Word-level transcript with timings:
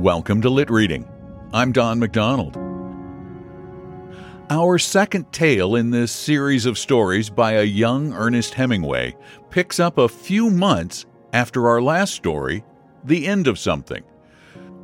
Welcome 0.00 0.40
to 0.40 0.48
Lit 0.48 0.70
Reading. 0.70 1.06
I'm 1.52 1.72
Don 1.72 1.98
McDonald. 1.98 2.56
Our 4.48 4.78
second 4.78 5.30
tale 5.30 5.76
in 5.76 5.90
this 5.90 6.10
series 6.10 6.64
of 6.64 6.78
stories 6.78 7.28
by 7.28 7.52
a 7.52 7.64
young 7.64 8.14
Ernest 8.14 8.54
Hemingway 8.54 9.14
picks 9.50 9.78
up 9.78 9.98
a 9.98 10.08
few 10.08 10.48
months 10.48 11.04
after 11.34 11.68
our 11.68 11.82
last 11.82 12.14
story, 12.14 12.64
The 13.04 13.26
End 13.26 13.46
of 13.46 13.58
Something, 13.58 14.02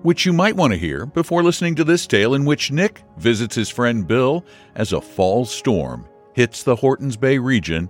which 0.02 0.26
you 0.26 0.34
might 0.34 0.54
want 0.54 0.74
to 0.74 0.78
hear 0.78 1.06
before 1.06 1.42
listening 1.42 1.76
to 1.76 1.84
this 1.84 2.06
tale 2.06 2.34
in 2.34 2.44
which 2.44 2.70
Nick 2.70 3.02
visits 3.16 3.54
his 3.54 3.70
friend 3.70 4.06
Bill 4.06 4.44
as 4.74 4.92
a 4.92 5.00
fall 5.00 5.46
storm 5.46 6.06
hits 6.34 6.62
the 6.62 6.76
Hortons 6.76 7.16
Bay 7.16 7.38
region 7.38 7.88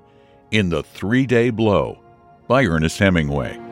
in 0.52 0.68
The 0.68 0.84
Three 0.84 1.27
Day 1.27 1.50
Blow 1.50 2.00
by 2.46 2.64
Ernest 2.66 3.00
Hemingway. 3.00 3.66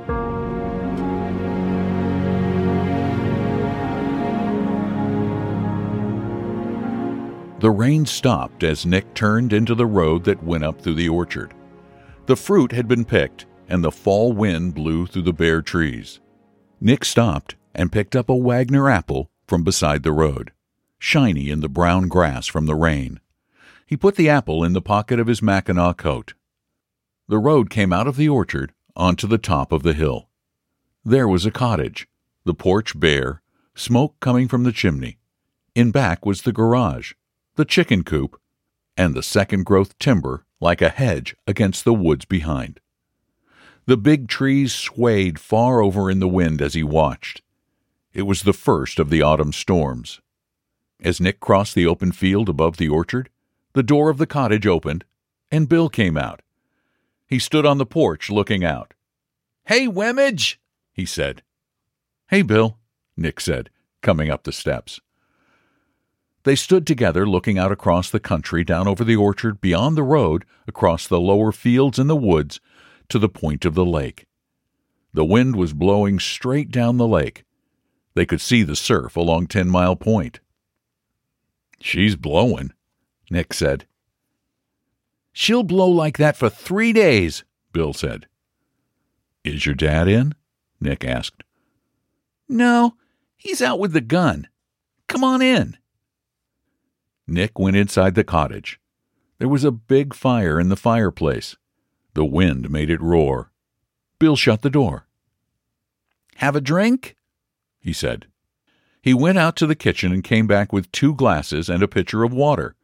The 7.65 7.71
rain 7.71 8.05
stopped 8.05 8.63
as 8.63 8.85
Nick 8.85 9.15
turned 9.15 9.55
into 9.55 9.75
the 9.75 9.87
road 9.87 10.25
that 10.25 10.43
went 10.43 10.65
up 10.65 10.83
through 10.83 10.97
the 10.97 11.09
orchard. 11.09 11.55
The 12.27 12.37
fruit 12.37 12.73
had 12.73 12.87
been 12.87 13.07
picked, 13.07 13.47
and 13.71 13.83
the 13.83 13.91
fall 13.91 14.35
wind 14.35 14.75
blew 14.75 15.07
through 15.07 15.23
the 15.23 15.33
bare 15.33 15.63
trees. 15.63 16.21
Nick 16.79 17.07
stopped 17.07 17.55
and 17.75 17.91
picked 17.91 18.15
up 18.15 18.29
a 18.29 18.37
Wagner 18.37 18.91
apple 18.91 19.31
from 19.47 19.65
beside 19.65 20.03
the 20.03 20.13
road, 20.13 20.53
shiny 20.99 21.49
in 21.49 21.61
the 21.61 21.71
brown 21.71 22.07
grass 22.09 22.47
from 22.47 22.67
the 22.67 22.75
rain. 22.75 23.19
He 23.87 23.97
put 23.97 24.17
the 24.17 24.29
apple 24.29 24.63
in 24.63 24.75
the 24.75 24.83
pocket 24.83 25.19
of 25.19 25.27
his 25.27 25.41
Mackinaw 25.41 25.95
coat. 25.95 26.35
The 27.29 27.39
road 27.39 27.71
came 27.71 27.95
out 27.95 28.07
of 28.07 28.17
the 28.17 28.29
orchard 28.29 28.75
onto 28.95 29.27
the 29.27 29.39
top 29.39 29.73
of 29.73 29.83
the 29.83 29.95
hill. 29.95 30.29
There 31.03 31.27
was 31.27 31.47
a 31.47 31.51
cottage, 31.51 32.09
the 32.45 32.53
porch 32.53 33.01
bare, 33.01 33.41
smoke 33.75 34.21
coming 34.21 34.49
from 34.49 34.65
the 34.65 34.73
chimney. 34.73 35.17
In 35.75 35.93
back 35.93 36.27
was 36.27 36.43
the 36.43 36.53
garage, 36.53 37.15
the 37.57 37.65
chicken 37.65 38.05
coop, 38.05 38.41
and 38.97 39.15
the 39.15 39.23
second 39.23 39.65
growth 39.65 39.99
timber 39.99 40.45
like 40.61 40.81
a 40.81 40.89
hedge 40.89 41.37
against 41.47 41.85
the 41.85 41.95
woods 41.95 42.25
behind. 42.25 42.81
The 43.87 43.97
big 43.97 44.29
trees 44.29 44.73
swayed 44.73 45.39
far 45.39 45.83
over 45.83 46.11
in 46.11 46.21
the 46.21 46.29
wind 46.29 46.63
as 46.63 46.75
he 46.75 46.83
watched. 46.83 47.43
It 48.13 48.23
was 48.23 48.43
the 48.43 48.53
first 48.53 48.99
of 48.99 49.11
the 49.11 49.23
autumn 49.23 49.53
storms. 49.53 50.21
As 51.03 51.21
Nick 51.21 51.39
crossed 51.41 51.75
the 51.75 51.87
open 51.87 52.13
field 52.13 52.49
above 52.49 52.77
the 52.77 52.89
orchard, 52.89 53.29
the 53.75 53.83
door 53.83 54.09
of 54.09 54.19
the 54.19 54.27
cottage 54.27 54.67
opened, 54.67 55.05
and 55.51 55.69
Bill 55.69 55.89
came 55.89 56.17
out. 56.17 56.41
He 57.27 57.39
stood 57.39 57.67
on 57.67 57.79
the 57.79 57.87
porch 57.87 58.31
looking 58.31 58.65
out. 58.65 58.95
Hey, 59.67 59.87
Wemedge, 59.87 60.57
he 60.93 61.05
said. 61.05 61.43
Hey, 62.29 62.43
Bill, 62.43 62.79
Nick 63.17 63.41
said, 63.41 63.71
coming 64.01 64.31
up 64.31 64.45
the 64.45 64.53
steps. 64.53 65.01
They 66.45 66.55
stood 66.55 66.87
together 66.87 67.27
looking 67.27 67.59
out 67.59 67.73
across 67.73 68.11
the 68.11 68.21
country, 68.21 68.65
down 68.65 68.87
over 68.87 69.03
the 69.03 69.17
orchard, 69.17 69.61
beyond 69.61 69.97
the 69.97 70.03
road, 70.03 70.45
across 70.69 71.07
the 71.07 71.21
lower 71.21 71.53
fields 71.53 71.99
and 71.99 72.09
the 72.09 72.17
woods, 72.17 72.61
to 73.09 73.19
the 73.19 73.31
point 73.31 73.65
of 73.65 73.75
the 73.75 73.85
lake. 73.85 74.27
The 75.15 75.25
wind 75.25 75.57
was 75.57 75.73
blowing 75.73 76.19
straight 76.19 76.71
down 76.71 76.99
the 76.99 77.09
lake. 77.09 77.45
They 78.15 78.27
could 78.27 78.41
see 78.41 78.63
the 78.63 78.77
surf 78.77 79.17
along 79.17 79.47
Ten 79.47 79.71
Mile 79.71 79.97
Point. 79.97 80.41
She's 81.81 82.15
blowing, 82.15 82.73
Nick 83.31 83.55
said. 83.55 83.87
She'll 85.33 85.63
blow 85.63 85.89
like 85.89 86.19
that 86.19 86.37
for 86.37 86.49
three 86.49 86.93
days, 86.93 87.43
Bill 87.73 87.93
said. 87.93 88.27
Is 89.45 89.65
your 89.65 89.75
dad 89.75 90.09
in? 90.09 90.35
Nick 90.81 91.05
asked. 91.05 91.43
No, 92.49 92.97
he's 93.37 93.63
out 93.63 93.79
with 93.79 93.93
the 93.93 94.01
gun. 94.01 94.49
Come 95.09 95.25
on 95.25 95.41
in. 95.41 95.79
Nick 97.27 97.59
went 97.59 97.77
inside 97.77 98.15
the 98.15 98.25
cottage. 98.25 98.79
There 99.39 99.49
was 99.49 99.65
a 99.65 99.71
big 99.71 100.15
fire 100.15 100.61
in 100.61 100.69
the 100.69 100.77
fireplace. 100.77 101.57
The 102.15 102.25
wind 102.25 102.71
made 102.71 102.91
it 102.91 103.01
roar. 103.01 103.51
Bill 104.19 104.37
shut 104.37 104.63
the 104.63 104.71
door. 104.71 105.07
Have 106.37 106.57
a 106.57 106.61
drink? 106.61 107.17
he 107.81 107.93
said. 107.93 108.27
He 109.03 109.13
went 109.13 109.39
out 109.39 109.57
to 109.57 109.67
the 109.67 109.75
kitchen 109.75 110.13
and 110.13 110.25
came 110.25 110.47
back 110.47 110.73
with 110.73 110.91
two 110.93 111.15
glasses 111.15 111.69
and 111.69 111.83
a 111.83 111.89
pitcher 111.89 112.23
of 112.23 112.33
water. 112.33 112.75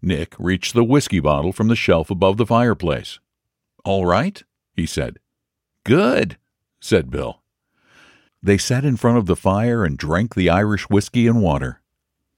Nick 0.00 0.34
reached 0.38 0.74
the 0.74 0.84
whiskey 0.84 1.20
bottle 1.20 1.52
from 1.52 1.68
the 1.68 1.76
shelf 1.76 2.10
above 2.10 2.36
the 2.36 2.46
fireplace. 2.46 3.18
All 3.84 4.06
right, 4.06 4.42
he 4.74 4.86
said. 4.86 5.18
Good, 5.82 6.36
said 6.80 7.10
Bill. 7.10 7.42
They 8.42 8.58
sat 8.58 8.84
in 8.84 8.96
front 8.96 9.18
of 9.18 9.26
the 9.26 9.36
fire 9.36 9.84
and 9.84 9.96
drank 9.96 10.34
the 10.34 10.50
Irish 10.50 10.90
whiskey 10.90 11.26
and 11.26 11.42
water. 11.42 11.80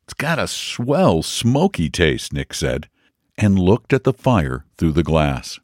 It's 0.07 0.15
got 0.15 0.39
a 0.39 0.47
swell, 0.47 1.25
smoky 1.25 1.91
taste, 1.91 2.33
Nick 2.33 2.55
said, 2.55 2.89
and 3.37 3.59
looked 3.59 3.93
at 3.93 4.05
the 4.05 4.13
fire 4.13 4.65
through 4.79 4.93
the 4.93 5.03
glass. 5.03 5.59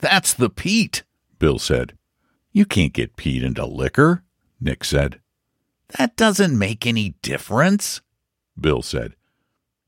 That's 0.00 0.34
the 0.34 0.50
peat, 0.50 1.04
Bill 1.38 1.60
said. 1.60 1.96
You 2.50 2.66
can't 2.66 2.92
get 2.92 3.14
peat 3.14 3.44
into 3.44 3.64
liquor, 3.64 4.24
Nick 4.60 4.82
said. 4.82 5.20
That 5.96 6.16
doesn't 6.16 6.58
make 6.58 6.84
any 6.84 7.14
difference, 7.22 8.00
Bill 8.60 8.82
said. 8.82 9.14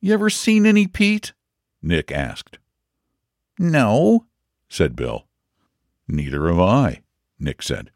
You 0.01 0.15
ever 0.15 0.31
seen 0.31 0.65
any 0.65 0.87
peat? 0.87 1.33
Nick 1.83 2.13
asked. 2.13 2.59
No, 3.59 4.27
said 4.69 4.95
Bill. 4.95 5.27
Neither 6.07 6.47
have 6.47 6.61
I, 6.61 7.01
Nick 7.41 7.65
said. 7.65 7.91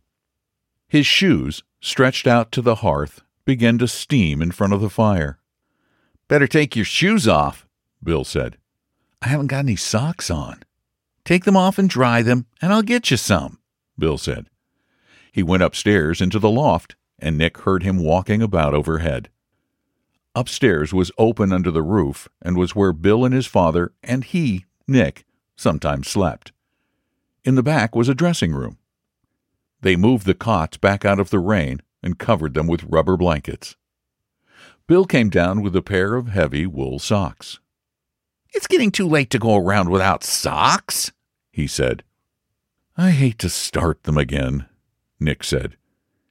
His 0.89 1.07
shoes, 1.07 1.63
stretched 1.81 2.27
out 2.27 2.51
to 2.53 2.61
the 2.61 2.77
hearth, 2.77 3.23
began 3.45 3.79
to 3.79 3.87
steam 3.87 4.43
in 4.43 4.51
front 4.51 4.73
of 4.73 4.81
the 4.81 4.91
fire. 4.91 5.39
Better 6.33 6.47
take 6.47 6.75
your 6.75 6.87
shoes 6.87 7.29
off, 7.29 7.67
Bill 8.03 8.25
said. 8.25 8.57
I 9.21 9.29
haven't 9.29 9.49
got 9.49 9.59
any 9.59 9.77
socks 9.77 10.31
on. 10.31 10.63
Take 11.27 11.45
them 11.45 11.59
off 11.59 11.79
and 11.79 11.91
dry 11.91 12.23
them, 12.23 12.47
and 12.63 12.73
I'll 12.73 12.81
get 12.81 13.11
you 13.11 13.19
some, 13.19 13.59
Bill 13.99 14.17
said. 14.17 14.47
He 15.31 15.43
went 15.43 15.63
upstairs 15.63 16.23
into 16.23 16.39
the 16.39 16.49
loft, 16.49 16.97
and 17.19 17.37
Nick 17.37 17.59
heard 17.59 17.83
him 17.83 17.99
walking 17.99 18.41
about 18.41 18.73
overhead. 18.73 19.29
Upstairs 20.35 20.95
was 20.95 21.13
open 21.19 21.53
under 21.53 21.71
the 21.71 21.83
roof 21.83 22.31
and 22.41 22.57
was 22.57 22.75
where 22.75 22.95
Bill 22.95 23.27
and 23.27 23.35
his 23.35 23.47
father 23.47 23.93
and 24.03 24.25
he, 24.25 24.65
Nick, 24.89 25.27
sometimes 25.55 26.09
slept. 26.09 26.51
In 27.45 27.57
the 27.57 27.63
back 27.63 27.95
was 27.95 28.09
a 28.09 28.15
dressing 28.15 28.55
room. 28.55 28.79
They 29.83 29.97
moved 29.97 30.25
the 30.25 30.33
cots 30.33 30.79
back 30.79 31.05
out 31.05 31.21
of 31.21 31.29
the 31.29 31.41
rain 31.41 31.83
and 32.03 32.19
covered 32.19 32.55
them 32.55 32.69
with 32.69 32.85
rubber 32.85 33.19
blankets. 33.19 33.77
Bill 34.87 35.05
came 35.05 35.31
down 35.31 35.63
with 35.63 35.77
a 35.77 35.83
pair 35.83 36.15
of 36.15 36.29
heavy 36.29 36.67
wool 36.67 36.99
socks. 36.99 37.61
It's 38.53 38.67
getting 38.67 38.91
too 38.91 39.09
late 39.09 39.31
to 39.31 39.39
go 39.39 39.57
around 39.57 39.89
without 39.89 40.25
socks, 40.25 41.13
he 41.51 41.67
said. 41.67 42.03
I 42.97 43.11
hate 43.11 43.39
to 43.39 43.49
start 43.49 44.03
them 44.03 44.19
again, 44.19 44.67
Nick 45.19 45.45
said. 45.45 45.77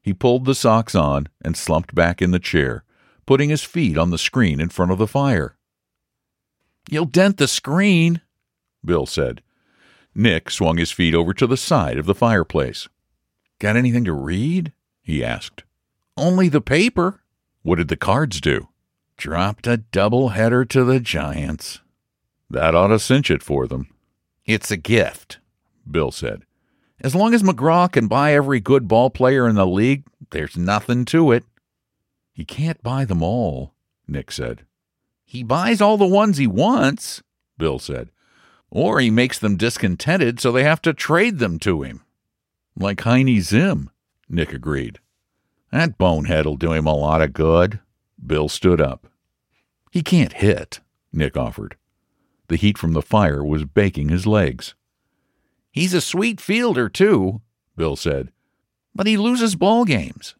He 0.01 0.13
pulled 0.13 0.45
the 0.45 0.55
socks 0.55 0.93
on 0.95 1.29
and 1.41 1.57
slumped 1.57 1.95
back 1.95 2.21
in 2.21 2.31
the 2.31 2.39
chair, 2.39 2.83
putting 3.25 3.49
his 3.49 3.63
feet 3.63 3.97
on 3.97 4.09
the 4.09 4.17
screen 4.17 4.59
in 4.59 4.69
front 4.69 4.91
of 4.91 4.97
the 4.97 5.07
fire. 5.07 5.55
You'll 6.89 7.05
dent 7.05 7.37
the 7.37 7.47
screen, 7.47 8.21
Bill 8.83 9.05
said. 9.05 9.41
Nick 10.13 10.49
swung 10.49 10.77
his 10.77 10.91
feet 10.91 11.15
over 11.15 11.33
to 11.33 11.47
the 11.47 11.57
side 11.57 11.97
of 11.97 12.05
the 12.05 12.15
fireplace. 12.15 12.89
Got 13.59 13.75
anything 13.75 14.03
to 14.05 14.13
read? 14.13 14.73
he 15.01 15.23
asked. 15.23 15.63
Only 16.17 16.49
the 16.49 16.61
paper. 16.61 17.20
What 17.63 17.77
did 17.77 17.89
the 17.89 17.97
cards 17.97 18.41
do? 18.41 18.69
Dropped 19.17 19.67
a 19.67 19.77
double 19.77 20.29
header 20.29 20.65
to 20.65 20.83
the 20.83 20.99
Giants. 20.99 21.79
That 22.49 22.73
ought 22.73 22.87
to 22.87 22.99
cinch 22.99 23.29
it 23.29 23.43
for 23.43 23.67
them. 23.67 23.87
It's 24.45 24.71
a 24.71 24.77
gift, 24.77 25.39
Bill 25.89 26.11
said. 26.11 26.43
As 26.99 27.15
long 27.15 27.33
as 27.33 27.43
McGraw 27.43 27.91
can 27.91 28.07
buy 28.07 28.33
every 28.33 28.59
good 28.59 28.87
ball 28.87 29.09
player 29.09 29.47
in 29.47 29.55
the 29.55 29.67
league, 29.67 30.03
there's 30.31 30.57
nothing 30.57 31.05
to 31.05 31.31
it. 31.31 31.43
He 32.33 32.45
can't 32.45 32.81
buy 32.81 33.05
them 33.05 33.21
all, 33.21 33.73
Nick 34.07 34.31
said. 34.31 34.65
He 35.23 35.43
buys 35.43 35.81
all 35.81 35.97
the 35.97 36.05
ones 36.05 36.37
he 36.37 36.47
wants, 36.47 37.21
Bill 37.57 37.79
said. 37.79 38.09
Or 38.69 38.99
he 38.99 39.09
makes 39.09 39.37
them 39.37 39.55
discontented 39.55 40.39
so 40.39 40.51
they 40.51 40.63
have 40.63 40.81
to 40.83 40.93
trade 40.93 41.39
them 41.39 41.59
to 41.59 41.83
him. 41.83 42.01
Like 42.75 43.01
Heinie 43.01 43.41
Zim, 43.41 43.89
Nick 44.27 44.53
agreed. 44.53 44.99
That 45.71 45.97
bonehead'll 45.97 46.57
do 46.57 46.73
him 46.73 46.85
a 46.85 46.95
lot 46.95 47.21
of 47.21 47.33
good. 47.33 47.79
Bill 48.23 48.49
stood 48.49 48.81
up. 48.81 49.07
He 49.91 50.03
can't 50.03 50.33
hit, 50.33 50.79
Nick 51.11 51.35
offered. 51.35 51.75
The 52.47 52.57
heat 52.57 52.77
from 52.77 52.93
the 52.93 53.01
fire 53.01 53.43
was 53.43 53.63
baking 53.63 54.09
his 54.09 54.27
legs. 54.27 54.75
He's 55.71 55.93
a 55.93 56.01
sweet 56.01 56.41
fielder, 56.41 56.89
too, 56.89 57.41
Bill 57.77 57.95
said. 57.95 58.31
But 58.93 59.07
he 59.07 59.15
loses 59.15 59.55
ball 59.55 59.85
games. 59.85 60.35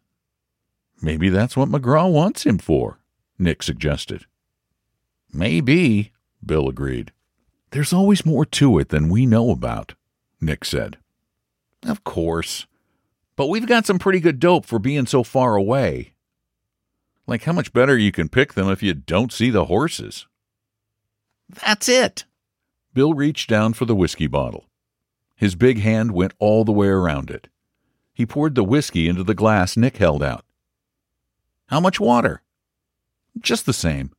Maybe 1.02 1.30
that's 1.30 1.56
what 1.56 1.70
McGraw 1.70 2.12
wants 2.12 2.46
him 2.46 2.58
for, 2.58 3.00
Nick 3.40 3.64
suggested. 3.64 4.26
Maybe, 5.34 6.12
Bill 6.46 6.68
agreed. 6.68 7.14
There's 7.72 7.94
always 7.94 8.26
more 8.26 8.46
to 8.46 8.78
it 8.80 8.90
than 8.90 9.10
we 9.10 9.26
know 9.26 9.50
about, 9.52 9.94
Nick 10.42 10.66
said. 10.66 10.98
Of 11.84 12.04
course. 12.04 12.68
But 13.42 13.48
we've 13.48 13.66
got 13.66 13.88
some 13.88 13.98
pretty 13.98 14.20
good 14.20 14.40
dope 14.40 14.68
for 14.68 14.78
being 14.78 15.08
so 15.08 15.24
far 15.24 15.56
away. 15.56 16.14
Like 17.26 17.46
how 17.46 17.54
much 17.54 17.74
better 17.74 17.98
you 17.98 18.12
can 18.12 18.30
pick 18.30 18.54
them 18.54 18.70
if 18.70 18.84
you 18.84 18.94
don't 18.94 19.34
see 19.34 19.50
the 19.50 19.66
horses. 19.66 20.28
That's 21.50 21.90
it. 21.90 22.26
Bill 22.94 23.16
reached 23.16 23.50
down 23.50 23.74
for 23.74 23.86
the 23.86 23.96
whiskey 23.96 24.28
bottle. 24.28 24.70
His 25.36 25.56
big 25.56 25.80
hand 25.80 26.12
went 26.12 26.36
all 26.38 26.64
the 26.64 26.72
way 26.72 26.86
around 26.86 27.32
it. 27.32 27.48
He 28.14 28.28
poured 28.28 28.54
the 28.54 28.64
whiskey 28.64 29.10
into 29.10 29.24
the 29.24 29.34
glass 29.34 29.76
Nick 29.76 29.98
held 29.98 30.22
out. 30.22 30.46
How 31.66 31.80
much 31.80 32.00
water? 32.00 32.44
Just 33.40 33.66
the 33.66 33.74
same. 33.74 34.12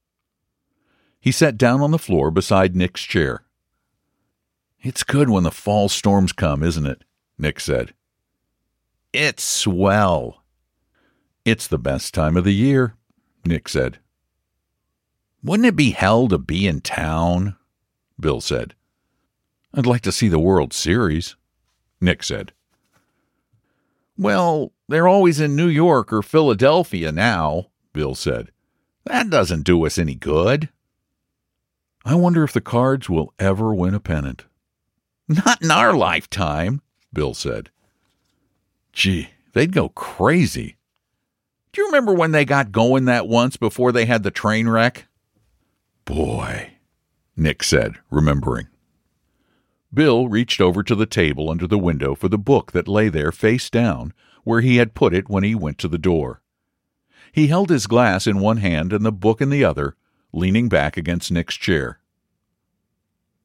He 1.20 1.30
sat 1.30 1.56
down 1.56 1.80
on 1.80 1.92
the 1.92 1.96
floor 1.96 2.32
beside 2.32 2.74
Nick's 2.74 3.02
chair. 3.02 3.44
It's 4.80 5.04
good 5.04 5.30
when 5.30 5.44
the 5.44 5.52
fall 5.52 5.88
storms 5.88 6.32
come, 6.32 6.64
isn't 6.64 6.86
it? 6.86 7.04
Nick 7.38 7.60
said. 7.60 7.94
It's 9.12 9.44
swell. 9.44 10.42
It's 11.44 11.66
the 11.66 11.78
best 11.78 12.14
time 12.14 12.36
of 12.36 12.44
the 12.44 12.54
year, 12.54 12.94
Nick 13.44 13.68
said. 13.68 13.98
Wouldn't 15.42 15.66
it 15.66 15.76
be 15.76 15.90
hell 15.90 16.28
to 16.28 16.38
be 16.38 16.66
in 16.66 16.80
town? 16.80 17.56
Bill 18.18 18.40
said. 18.40 18.74
I'd 19.74 19.86
like 19.86 20.02
to 20.02 20.12
see 20.12 20.28
the 20.28 20.38
World 20.38 20.72
Series, 20.72 21.36
Nick 22.00 22.22
said. 22.22 22.52
Well, 24.16 24.72
they're 24.88 25.08
always 25.08 25.40
in 25.40 25.56
New 25.56 25.68
York 25.68 26.12
or 26.12 26.22
Philadelphia 26.22 27.10
now, 27.10 27.66
Bill 27.92 28.14
said. 28.14 28.52
That 29.04 29.30
doesn't 29.30 29.64
do 29.64 29.84
us 29.84 29.98
any 29.98 30.14
good. 30.14 30.68
I 32.04 32.14
wonder 32.14 32.44
if 32.44 32.52
the 32.52 32.60
Cards 32.60 33.10
will 33.10 33.34
ever 33.38 33.74
win 33.74 33.94
a 33.94 34.00
pennant. 34.00 34.44
Not 35.28 35.62
in 35.62 35.70
our 35.70 35.92
lifetime, 35.94 36.82
Bill 37.12 37.34
said. 37.34 37.70
Gee, 38.92 39.30
they'd 39.52 39.72
go 39.72 39.88
crazy. 39.90 40.76
Do 41.72 41.80
you 41.80 41.86
remember 41.86 42.12
when 42.12 42.32
they 42.32 42.44
got 42.44 42.72
going 42.72 43.06
that 43.06 43.26
once 43.26 43.56
before 43.56 43.92
they 43.92 44.04
had 44.04 44.22
the 44.22 44.30
train 44.30 44.68
wreck? 44.68 45.06
Boy, 46.04 46.74
Nick 47.36 47.62
said, 47.62 47.94
remembering. 48.10 48.68
Bill 49.94 50.28
reached 50.28 50.60
over 50.60 50.82
to 50.82 50.94
the 50.94 51.06
table 51.06 51.50
under 51.50 51.66
the 51.66 51.78
window 51.78 52.14
for 52.14 52.28
the 52.28 52.38
book 52.38 52.72
that 52.72 52.88
lay 52.88 53.08
there 53.08 53.32
face 53.32 53.70
down, 53.70 54.12
where 54.44 54.60
he 54.60 54.76
had 54.76 54.94
put 54.94 55.14
it 55.14 55.28
when 55.28 55.44
he 55.44 55.54
went 55.54 55.78
to 55.78 55.88
the 55.88 55.98
door. 55.98 56.42
He 57.32 57.46
held 57.46 57.70
his 57.70 57.86
glass 57.86 58.26
in 58.26 58.40
one 58.40 58.58
hand 58.58 58.92
and 58.92 59.04
the 59.04 59.12
book 59.12 59.40
in 59.40 59.48
the 59.48 59.64
other, 59.64 59.96
leaning 60.32 60.68
back 60.68 60.96
against 60.96 61.32
Nick's 61.32 61.56
chair. 61.56 62.00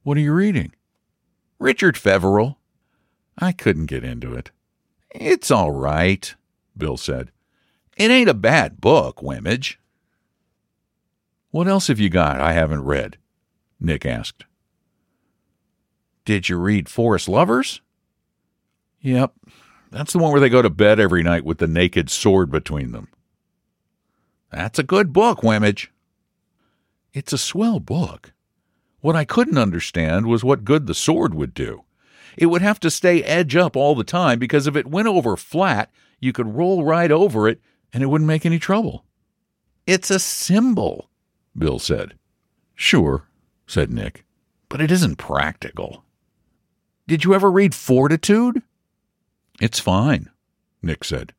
What 0.03 0.17
are 0.17 0.21
you 0.21 0.33
reading? 0.33 0.73
Richard 1.59 1.97
Feverel. 1.97 2.57
I 3.37 3.51
couldn't 3.51 3.85
get 3.85 4.03
into 4.03 4.33
it. 4.33 4.51
It's 5.11 5.51
all 5.51 5.71
right, 5.71 6.33
Bill 6.75 6.97
said. 6.97 7.31
It 7.95 8.11
ain't 8.11 8.29
a 8.29 8.33
bad 8.33 8.79
book, 8.79 9.17
Wemedge. 9.17 9.77
What 11.51 11.67
else 11.67 11.87
have 11.87 11.99
you 11.99 12.09
got 12.09 12.39
I 12.39 12.53
haven't 12.53 12.83
read? 12.83 13.17
Nick 13.79 14.05
asked. 14.05 14.45
Did 16.25 16.49
you 16.49 16.57
read 16.57 16.89
Forest 16.89 17.29
Lovers? 17.29 17.81
Yep. 19.01 19.33
That's 19.91 20.13
the 20.13 20.19
one 20.19 20.31
where 20.31 20.41
they 20.41 20.49
go 20.49 20.61
to 20.61 20.69
bed 20.69 20.99
every 20.99 21.23
night 21.23 21.45
with 21.45 21.59
the 21.59 21.67
naked 21.67 22.09
sword 22.09 22.51
between 22.51 22.91
them. 22.91 23.07
That's 24.51 24.77
a 24.77 24.83
good 24.83 25.13
book, 25.13 25.39
Wemedge. 25.39 25.87
It's 27.13 27.33
a 27.33 27.37
swell 27.37 27.79
book. 27.79 28.33
What 28.99 29.15
I 29.15 29.25
couldn't 29.25 29.57
understand 29.57 30.27
was 30.27 30.43
what 30.43 30.65
good 30.65 30.87
the 30.87 30.93
sword 30.93 31.33
would 31.33 31.53
do. 31.53 31.83
It 32.37 32.45
would 32.45 32.61
have 32.61 32.79
to 32.81 32.91
stay 32.91 33.23
edge 33.23 33.55
up 33.55 33.75
all 33.75 33.95
the 33.95 34.03
time 34.03 34.37
because 34.37 34.67
if 34.67 34.75
it 34.75 34.87
went 34.87 35.07
over 35.07 35.35
flat, 35.35 35.91
you 36.19 36.31
could 36.31 36.55
roll 36.55 36.83
right 36.83 37.11
over 37.11 37.47
it 37.49 37.59
and 37.91 38.03
it 38.03 38.07
wouldn't 38.07 38.27
make 38.27 38.45
any 38.45 38.59
trouble. 38.59 39.03
It's 39.87 40.11
a 40.11 40.19
symbol, 40.19 41.09
Bill 41.57 41.79
said. 41.79 42.13
Sure, 42.75 43.27
said 43.65 43.91
Nick, 43.91 44.23
but 44.69 44.81
it 44.81 44.91
isn't 44.91 45.15
practical. 45.15 46.03
Did 47.07 47.23
you 47.23 47.33
ever 47.33 47.49
read 47.49 47.73
Fortitude? 47.73 48.61
It's 49.59 49.79
fine, 49.79 50.29
Nick 50.81 51.03
said. 51.03 51.33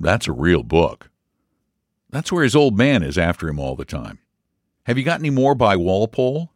That's 0.00 0.26
a 0.26 0.32
real 0.32 0.64
book. 0.64 1.10
That's 2.10 2.32
where 2.32 2.42
his 2.42 2.56
old 2.56 2.76
man 2.76 3.02
is 3.02 3.18
after 3.18 3.48
him 3.48 3.60
all 3.60 3.76
the 3.76 3.84
time. 3.84 4.18
Have 4.86 4.98
you 4.98 5.04
got 5.04 5.20
any 5.20 5.30
more 5.30 5.54
by 5.54 5.76
Walpole? 5.76 6.50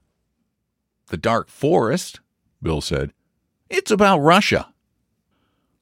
The 1.08 1.16
Dark 1.16 1.48
Forest, 1.48 2.20
Bill 2.62 2.80
said. 2.80 3.12
It's 3.70 3.90
about 3.90 4.18
Russia. 4.18 4.72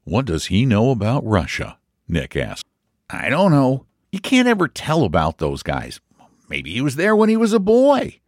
What 0.05 0.27
does 0.27 0.47
he 0.47 0.67
know 0.67 0.91
about 0.91 1.25
Russia? 1.25 1.79
Nick 2.09 2.37
asked. 2.37 2.65
I 3.11 3.29
don't 3.29 3.53
know. 3.53 3.87
You 4.13 4.21
can't 4.21 4.49
ever 4.49 4.69
tell 4.69 5.05
about 5.05 5.39
those 5.39 5.63
guys. 5.63 6.01
Maybe 6.49 6.73
he 6.73 6.81
was 6.81 6.97
there 6.97 7.15
when 7.15 7.29
he 7.29 7.37
was 7.37 7.53
a 7.53 7.59
boy. 7.59 8.21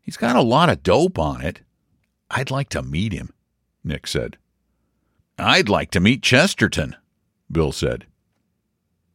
He's 0.00 0.16
got 0.16 0.36
a 0.36 0.42
lot 0.42 0.68
of 0.70 0.82
dope 0.82 1.18
on 1.18 1.42
it. 1.42 1.60
I'd 2.30 2.50
like 2.50 2.68
to 2.70 2.82
meet 2.82 3.12
him, 3.12 3.32
Nick 3.82 4.06
said. 4.06 4.36
I'd 5.38 5.68
like 5.68 5.90
to 5.92 6.00
meet 6.00 6.22
Chesterton, 6.22 6.96
Bill 7.50 7.72
said. 7.72 8.06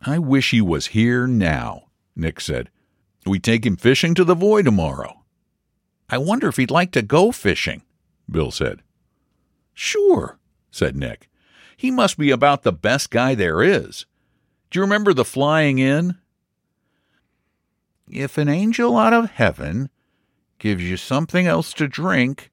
I 0.01 0.19
wish 0.19 0.51
he 0.51 0.61
was 0.61 0.87
here 0.87 1.27
now, 1.27 1.89
Nick 2.15 2.41
said. 2.41 2.69
We 3.25 3.39
take 3.39 3.65
him 3.65 3.77
fishing 3.77 4.13
to 4.15 4.23
the 4.23 4.35
'Voix 4.35 4.63
tomorrow. 4.63 5.23
I 6.09 6.17
wonder 6.17 6.47
if 6.47 6.57
he'd 6.57 6.71
like 6.71 6.91
to 6.91 7.01
go 7.01 7.31
fishing, 7.31 7.83
Bill 8.29 8.51
said. 8.51 8.81
Sure, 9.73 10.39
said 10.71 10.95
Nick. 10.95 11.29
He 11.75 11.91
must 11.91 12.17
be 12.17 12.31
about 12.31 12.63
the 12.63 12.71
best 12.71 13.09
guy 13.09 13.35
there 13.35 13.61
is. 13.61 14.05
Do 14.69 14.79
you 14.79 14.83
remember 14.83 15.13
the 15.13 15.25
Flying 15.25 15.79
Inn? 15.79 16.17
If 18.09 18.37
an 18.37 18.49
angel 18.49 18.97
out 18.97 19.13
of 19.13 19.31
heaven 19.31 19.89
gives 20.59 20.83
you 20.83 20.97
something 20.97 21.47
else 21.47 21.73
to 21.73 21.87
drink, 21.87 22.51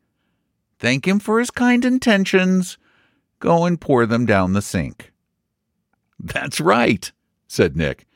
thank 0.78 1.06
him 1.06 1.18
for 1.18 1.38
his 1.38 1.50
kind 1.50 1.84
intentions. 1.84 2.78
Go 3.38 3.64
and 3.64 3.80
pour 3.80 4.06
them 4.06 4.26
down 4.26 4.52
the 4.52 4.62
sink. 4.62 5.12
That's 6.18 6.60
right, 6.60 7.10
said 7.46 7.76
Nick. 7.76 8.06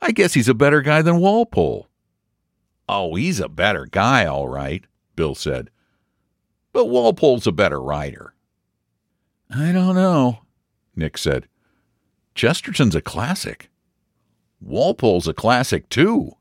I 0.00 0.12
guess 0.12 0.34
he's 0.34 0.48
a 0.48 0.54
better 0.54 0.82
guy 0.82 1.02
than 1.02 1.20
Walpole. 1.20 1.88
Oh, 2.88 3.14
he's 3.14 3.40
a 3.40 3.48
better 3.48 3.86
guy, 3.86 4.26
all 4.26 4.48
right, 4.48 4.84
Bill 5.14 5.34
said. 5.34 5.70
But 6.72 6.86
Walpole's 6.86 7.46
a 7.46 7.52
better 7.52 7.80
writer. 7.80 8.34
I 9.50 9.72
don't 9.72 9.94
know, 9.94 10.40
Nick 10.96 11.18
said. 11.18 11.46
Chesterton's 12.34 12.94
a 12.94 13.02
classic. 13.02 13.68
Walpole's 14.60 15.28
a 15.28 15.34
classic, 15.34 15.88
too, 15.88 16.36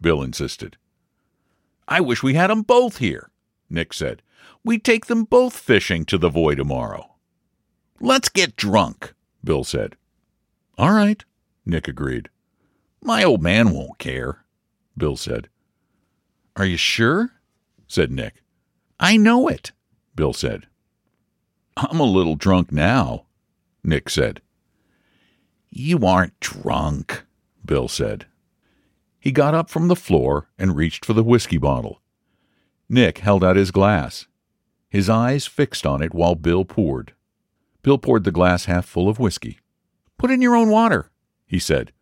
Bill 0.00 0.22
insisted. 0.22 0.76
I 1.86 2.00
wish 2.00 2.22
we 2.22 2.34
had 2.34 2.50
'em 2.50 2.62
both 2.62 2.96
here, 2.98 3.30
Nick 3.68 3.92
said. 3.92 4.22
We'd 4.64 4.84
take 4.84 5.06
them 5.06 5.24
both 5.24 5.58
fishing 5.58 6.06
to 6.06 6.16
the 6.16 6.30
'Voix 6.30 6.54
tomorrow. 6.54 7.14
Let's 8.00 8.30
get 8.30 8.56
drunk, 8.56 9.12
Bill 9.42 9.64
said. 9.64 9.96
All 10.78 10.92
right, 10.92 11.22
Nick 11.66 11.86
agreed. 11.86 12.30
My 13.02 13.22
old 13.22 13.42
man 13.42 13.70
won't 13.70 13.98
care, 13.98 14.46
Bill 14.96 15.16
said. 15.16 15.50
Are 16.56 16.64
you 16.64 16.78
sure? 16.78 17.32
said 17.86 18.10
Nick. 18.10 18.42
I 18.98 19.16
know 19.16 19.48
it, 19.48 19.72
Bill 20.14 20.32
said. 20.32 20.66
I'm 21.76 22.00
a 22.00 22.04
little 22.04 22.36
drunk 22.36 22.70
now, 22.70 23.26
Nick 23.82 24.08
said. 24.08 24.40
You 25.70 26.06
aren't 26.06 26.38
drunk, 26.40 27.24
Bill 27.64 27.88
said. 27.88 28.26
He 29.18 29.32
got 29.32 29.54
up 29.54 29.70
from 29.70 29.88
the 29.88 29.96
floor 29.96 30.48
and 30.58 30.76
reached 30.76 31.04
for 31.04 31.14
the 31.14 31.24
whiskey 31.24 31.58
bottle. 31.58 32.00
Nick 32.88 33.18
held 33.18 33.42
out 33.42 33.56
his 33.56 33.70
glass, 33.70 34.26
his 34.88 35.10
eyes 35.10 35.46
fixed 35.46 35.84
on 35.84 36.02
it 36.02 36.14
while 36.14 36.36
Bill 36.36 36.64
poured. 36.64 37.14
Bill 37.82 37.98
poured 37.98 38.24
the 38.24 38.30
glass 38.30 38.66
half 38.66 38.86
full 38.86 39.08
of 39.08 39.18
whiskey. 39.18 39.58
Put 40.18 40.30
in 40.30 40.40
your 40.40 40.54
own 40.54 40.70
water, 40.70 41.10
he 41.46 41.58
said. 41.58 41.92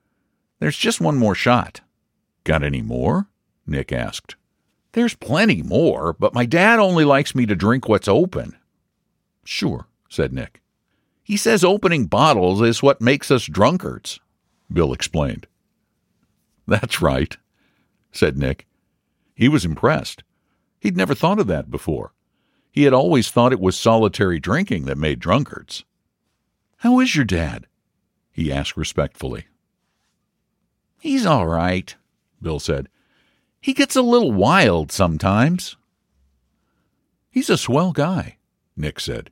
There's 0.58 0.76
just 0.76 1.00
one 1.00 1.16
more 1.16 1.34
shot. 1.34 1.80
Got 2.44 2.62
any 2.62 2.82
more? 2.82 3.28
Nick 3.66 3.92
asked. 3.92 4.36
There's 4.92 5.14
plenty 5.14 5.62
more, 5.62 6.12
but 6.12 6.34
my 6.34 6.44
dad 6.44 6.78
only 6.78 7.04
likes 7.04 7.34
me 7.34 7.46
to 7.46 7.56
drink 7.56 7.88
what's 7.88 8.08
open. 8.08 8.56
Sure, 9.44 9.86
said 10.08 10.32
Nick. 10.32 10.60
He 11.22 11.36
says 11.36 11.64
opening 11.64 12.06
bottles 12.06 12.60
is 12.60 12.82
what 12.82 13.00
makes 13.00 13.30
us 13.30 13.46
drunkards, 13.46 14.20
Bill 14.70 14.92
explained. 14.92 15.46
That's 16.66 17.00
right, 17.00 17.36
said 18.10 18.36
Nick. 18.36 18.66
He 19.34 19.48
was 19.48 19.64
impressed. 19.64 20.22
He'd 20.78 20.96
never 20.96 21.14
thought 21.14 21.38
of 21.38 21.46
that 21.46 21.70
before. 21.70 22.12
He 22.70 22.84
had 22.84 22.92
always 22.92 23.30
thought 23.30 23.52
it 23.52 23.60
was 23.60 23.78
solitary 23.78 24.40
drinking 24.40 24.84
that 24.84 24.98
made 24.98 25.20
drunkards. 25.20 25.84
How 26.78 27.00
is 27.00 27.14
your 27.14 27.24
dad? 27.24 27.66
he 28.32 28.52
asked 28.52 28.76
respectfully. 28.76 29.46
He's 30.98 31.26
all 31.26 31.46
right, 31.46 31.94
Bill 32.40 32.58
said. 32.58 32.88
He 33.62 33.74
gets 33.74 33.94
a 33.94 34.02
little 34.02 34.32
wild 34.32 34.90
sometimes. 34.90 35.76
He's 37.30 37.48
a 37.48 37.56
swell 37.56 37.92
guy, 37.92 38.38
Nick 38.76 38.98
said. 38.98 39.30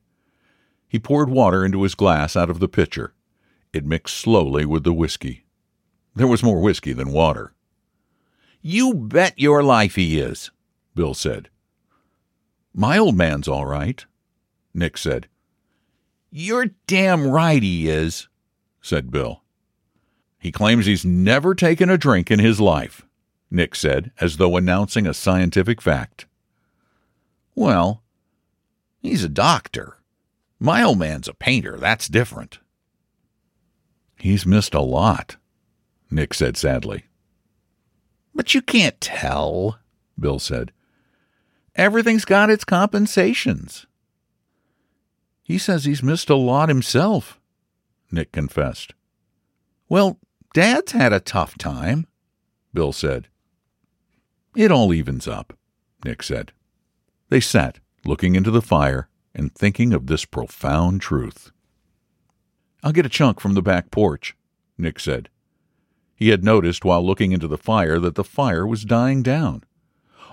He 0.87 0.99
poured 0.99 1.29
water 1.29 1.65
into 1.65 1.83
his 1.83 1.95
glass 1.95 2.37
out 2.37 2.49
of 2.49 2.59
the 2.59 2.69
pitcher. 2.69 3.13
It 3.73 3.85
mixed 3.85 4.15
slowly 4.15 4.65
with 4.65 4.85
the 4.85 4.93
whiskey. 4.93 5.43
There 6.15 6.27
was 6.27 6.43
more 6.43 6.61
whiskey 6.61 6.93
than 6.93 7.11
water. 7.11 7.53
You 8.61 8.93
bet 8.93 9.37
your 9.37 9.63
life 9.63 9.95
he 9.95 10.17
is, 10.17 10.49
Bill 10.95 11.13
said. 11.13 11.49
My 12.73 12.97
old 12.97 13.17
man's 13.17 13.49
all 13.49 13.65
right, 13.65 14.05
Nick 14.73 14.97
said. 14.97 15.27
You're 16.29 16.67
damn 16.87 17.27
right 17.27 17.61
he 17.61 17.89
is, 17.89 18.29
said 18.81 19.11
Bill. 19.11 19.43
He 20.39 20.53
claims 20.53 20.85
he's 20.85 21.03
never 21.03 21.53
taken 21.53 21.89
a 21.89 21.97
drink 21.97 22.31
in 22.31 22.39
his 22.39 22.61
life, 22.61 23.05
Nick 23.51 23.75
said, 23.75 24.11
as 24.21 24.37
though 24.37 24.55
announcing 24.55 25.05
a 25.05 25.13
scientific 25.13 25.81
fact. 25.81 26.25
Well, 27.53 28.01
he's 29.01 29.25
a 29.25 29.29
doctor. 29.29 29.97
My 30.57 30.81
old 30.81 30.99
man's 30.99 31.27
a 31.27 31.33
painter. 31.33 31.77
That's 31.77 32.07
different. 32.07 32.59
He's 34.17 34.45
missed 34.45 34.73
a 34.73 34.81
lot, 34.81 35.35
Nick 36.09 36.33
said 36.33 36.55
sadly. 36.55 37.05
But 38.33 38.53
you 38.53 38.61
can't 38.61 38.99
tell, 39.01 39.79
Bill 40.17 40.39
said. 40.39 40.71
Everything's 41.75 42.25
got 42.25 42.49
its 42.49 42.63
compensations. 42.63 43.85
He 45.43 45.57
says 45.57 45.83
he's 45.83 46.03
missed 46.03 46.29
a 46.29 46.35
lot 46.35 46.69
himself, 46.69 47.39
Nick 48.11 48.31
confessed. 48.31 48.93
Well, 49.89 50.19
Dad's 50.53 50.93
had 50.93 51.11
a 51.11 51.19
tough 51.19 51.57
time, 51.57 52.07
Bill 52.73 52.93
said. 52.93 53.27
It 54.55 54.71
all 54.71 54.93
evens 54.93 55.27
up, 55.27 55.53
Nick 56.03 56.23
said. 56.23 56.51
They 57.29 57.39
sat, 57.39 57.79
looking 58.05 58.35
into 58.35 58.51
the 58.51 58.61
fire 58.61 59.07
and 59.33 59.53
thinking 59.53 59.93
of 59.93 60.07
this 60.07 60.25
profound 60.25 61.01
truth. 61.01 61.51
I'll 62.83 62.91
get 62.91 63.05
a 63.05 63.09
chunk 63.09 63.39
from 63.39 63.53
the 63.53 63.61
back 63.61 63.91
porch, 63.91 64.35
Nick 64.77 64.99
said. 64.99 65.29
He 66.15 66.29
had 66.29 66.43
noticed 66.43 66.83
while 66.83 67.05
looking 67.05 67.31
into 67.31 67.47
the 67.47 67.57
fire 67.57 67.97
that 67.99 68.15
the 68.15 68.23
fire 68.23 68.67
was 68.67 68.83
dying 68.83 69.23
down. 69.23 69.63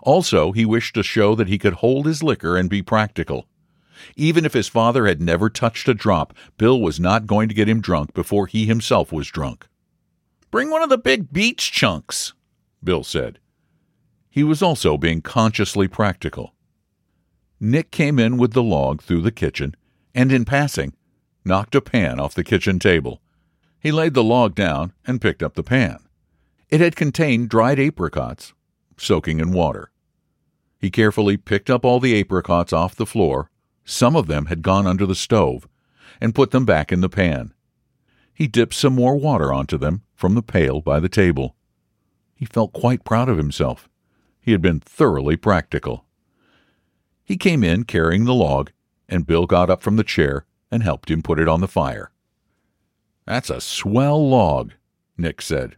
Also, 0.03 0.53
he 0.53 0.65
wished 0.65 0.95
to 0.95 1.03
show 1.03 1.35
that 1.35 1.49
he 1.49 1.59
could 1.59 1.75
hold 1.75 2.07
his 2.07 2.23
liquor 2.23 2.57
and 2.57 2.69
be 2.69 2.83
practical. 2.83 3.47
Even 4.17 4.45
if 4.45 4.53
his 4.53 4.69
father 4.69 5.07
had 5.07 5.21
never 5.21 5.49
touched 5.49 5.89
a 5.89 5.95
drop, 5.95 6.35
Bill 6.57 6.81
was 6.81 6.99
not 6.99 7.27
going 7.27 7.49
to 7.49 7.55
get 7.55 7.69
him 7.69 7.81
drunk 7.81 8.15
before 8.15 8.47
he 8.47 8.67
himself 8.67 9.13
was 9.13 9.29
drunk. 9.29 9.69
Bring 10.51 10.71
one 10.71 10.83
of 10.83 10.89
the 10.89 10.99
big 10.99 11.33
beech 11.33 11.71
chunks, 11.73 12.33
Bill 12.83 13.05
said. 13.05 13.39
He 14.31 14.45
was 14.45 14.63
also 14.63 14.97
being 14.97 15.23
consciously 15.23 15.89
practical. 15.89 16.55
Nick 17.61 17.91
came 17.91 18.19
in 18.19 18.37
with 18.37 18.53
the 18.53 18.63
log 18.63 19.03
through 19.03 19.23
the 19.23 19.33
kitchen 19.33 19.75
and, 20.15 20.31
in 20.31 20.45
passing, 20.45 20.95
knocked 21.45 21.75
a 21.75 21.81
pan 21.81 22.21
off 22.21 22.35
the 22.35 22.45
kitchen 22.45 22.79
table. 22.79 23.21
He 23.81 23.93
laid 23.93 24.15
the 24.15 24.25
log 24.25 24.55
down 24.55 24.93
and 25.07 25.21
picked 25.21 25.43
up 25.43 25.55
the 25.55 25.63
pan. 25.63 25.99
It 26.69 26.81
had 26.81 26.97
contained 26.97 27.49
dried 27.49 27.79
apricots, 27.79 28.53
soaking 28.97 29.41
in 29.41 29.53
water. 29.53 29.91
He 30.79 30.91
carefully 30.91 31.37
picked 31.37 31.71
up 31.71 31.85
all 31.85 31.99
the 31.99 32.15
apricots 32.19 32.73
off 32.73 32.95
the 32.95 33.07
floor, 33.07 33.51
some 33.85 34.15
of 34.15 34.27
them 34.27 34.47
had 34.47 34.63
gone 34.63 34.87
under 34.87 35.07
the 35.07 35.15
stove, 35.15 35.67
and 36.21 36.35
put 36.35 36.51
them 36.51 36.65
back 36.65 36.93
in 36.93 37.01
the 37.01 37.09
pan. 37.09 37.55
He 38.35 38.47
dipped 38.47 38.75
some 38.75 38.95
more 38.95 39.17
water 39.17 39.53
onto 39.53 39.79
them 39.79 40.03
from 40.15 40.35
the 40.35 40.43
pail 40.43 40.81
by 40.81 41.01
the 41.01 41.09
table. 41.09 41.57
He 42.35 42.45
felt 42.45 42.73
quite 42.73 43.05
proud 43.05 43.29
of 43.29 43.39
himself. 43.39 43.88
He 44.49 44.53
had 44.53 44.63
been 44.63 44.81
thoroughly 44.81 45.37
practical. 45.37 46.07
He 47.23 47.37
came 47.37 47.63
in 47.63 47.85
carrying 47.85 48.25
the 48.25 48.33
log, 48.33 48.71
and 49.07 49.27
Bill 49.27 49.45
got 49.45 49.69
up 49.69 49.83
from 49.83 49.97
the 49.97 50.03
chair 50.03 50.47
and 50.71 50.83
helped 50.83 51.11
him 51.11 51.21
put 51.21 51.39
it 51.39 51.49
on 51.49 51.61
the 51.61 51.69
fire. 51.69 52.11
That's 53.27 53.51
a 53.51 53.61
swell 53.61 54.27
log, 54.27 54.73
Nick 55.19 55.43
said. 55.43 55.77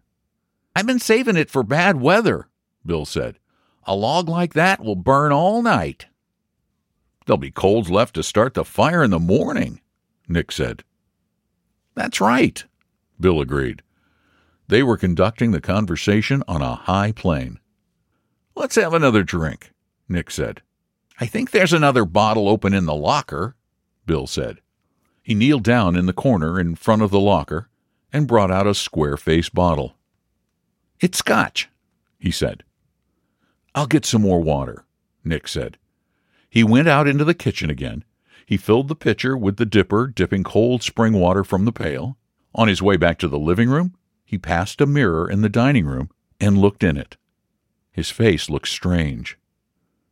I've 0.77 0.87
been 0.87 1.01
saving 1.01 1.37
it 1.37 1.51
for 1.51 1.65
bad 1.65 2.01
weather, 2.01 2.47
Bill 2.87 3.05
said. 3.05 3.41
A 3.89 3.97
log 3.97 4.29
like 4.29 4.55
that 4.55 4.85
will 4.85 4.95
burn 4.95 5.33
all 5.33 5.63
night. 5.63 6.07
There'll 7.27 7.39
be 7.39 7.51
coals 7.51 7.91
left 7.91 8.15
to 8.15 8.23
start 8.23 8.55
the 8.55 8.65
fire 8.65 9.03
in 9.03 9.11
the 9.11 9.19
morning, 9.19 9.81
Nick 10.29 10.53
said. 10.53 10.85
That's 11.97 12.21
right, 12.21 12.65
Bill 13.19 13.41
agreed. 13.41 13.83
They 14.69 14.85
were 14.85 14.97
conducting 14.97 15.51
the 15.51 15.61
conversation 15.61 16.45
on 16.47 16.63
a 16.63 16.77
high 16.77 17.11
plane. 17.11 17.60
Let's 18.55 18.77
have 18.77 18.95
another 18.95 19.23
drink, 19.23 19.73
Nick 20.09 20.31
said. 20.31 20.63
I 21.21 21.27
think 21.27 21.51
there's 21.51 21.73
another 21.73 22.05
bottle 22.05 22.49
open 22.49 22.75
in 22.75 22.87
the 22.87 22.95
locker, 22.95 23.55
Bill 24.07 24.27
said. 24.27 24.61
He 25.23 25.35
kneeled 25.35 25.63
down 25.63 25.97
in 25.97 26.07
the 26.07 26.13
corner 26.13 26.59
in 26.59 26.75
front 26.75 27.03
of 27.03 27.11
the 27.11 27.21
locker 27.21 27.69
and 28.13 28.27
brought 28.27 28.51
out 28.51 28.67
a 28.67 28.75
square 28.75 29.17
faced 29.17 29.55
bottle. 29.55 29.95
It's 30.99 31.19
scotch, 31.19 31.69
he 32.19 32.31
said. 32.31 32.65
I'll 33.75 33.87
get 33.87 34.05
some 34.05 34.23
more 34.23 34.41
water, 34.41 34.85
Nick 35.25 35.47
said. 35.47 35.79
He 36.49 36.65
went 36.65 36.89
out 36.89 37.07
into 37.07 37.25
the 37.25 37.35
kitchen 37.35 37.71
again. 37.71 38.05
He 38.45 38.57
filled 38.57 38.89
the 38.89 38.97
pitcher 38.97 39.37
with 39.37 39.59
the 39.59 39.67
dipper, 39.67 40.09
dipping 40.09 40.43
cold 40.43 40.83
spring 40.83 41.13
water 41.13 41.45
from 41.45 41.65
the 41.65 41.73
pail. 41.73 42.17
On 42.55 42.67
his 42.67 42.83
way 42.83 42.97
back 42.97 43.19
to 43.19 43.29
the 43.29 43.39
living 43.39 43.69
room, 43.71 43.95
he 44.25 44.39
passed 44.39 44.81
a 44.81 44.87
mirror 44.87 45.31
in 45.31 45.43
the 45.43 45.49
dining 45.49 45.87
room 45.87 46.11
and 46.41 46.59
looked 46.59 46.83
in 46.83 46.97
it. 46.97 47.17
His 48.01 48.09
face 48.09 48.49
looked 48.49 48.69
strange. 48.69 49.37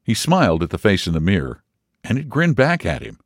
He 0.05 0.13
smiled 0.13 0.63
at 0.63 0.69
the 0.69 0.77
face 0.77 1.07
in 1.07 1.15
the 1.15 1.21
mirror, 1.21 1.63
and 2.05 2.19
it 2.19 2.29
grinned 2.29 2.55
back 2.55 2.85
at 2.85 3.01
him. 3.01 3.19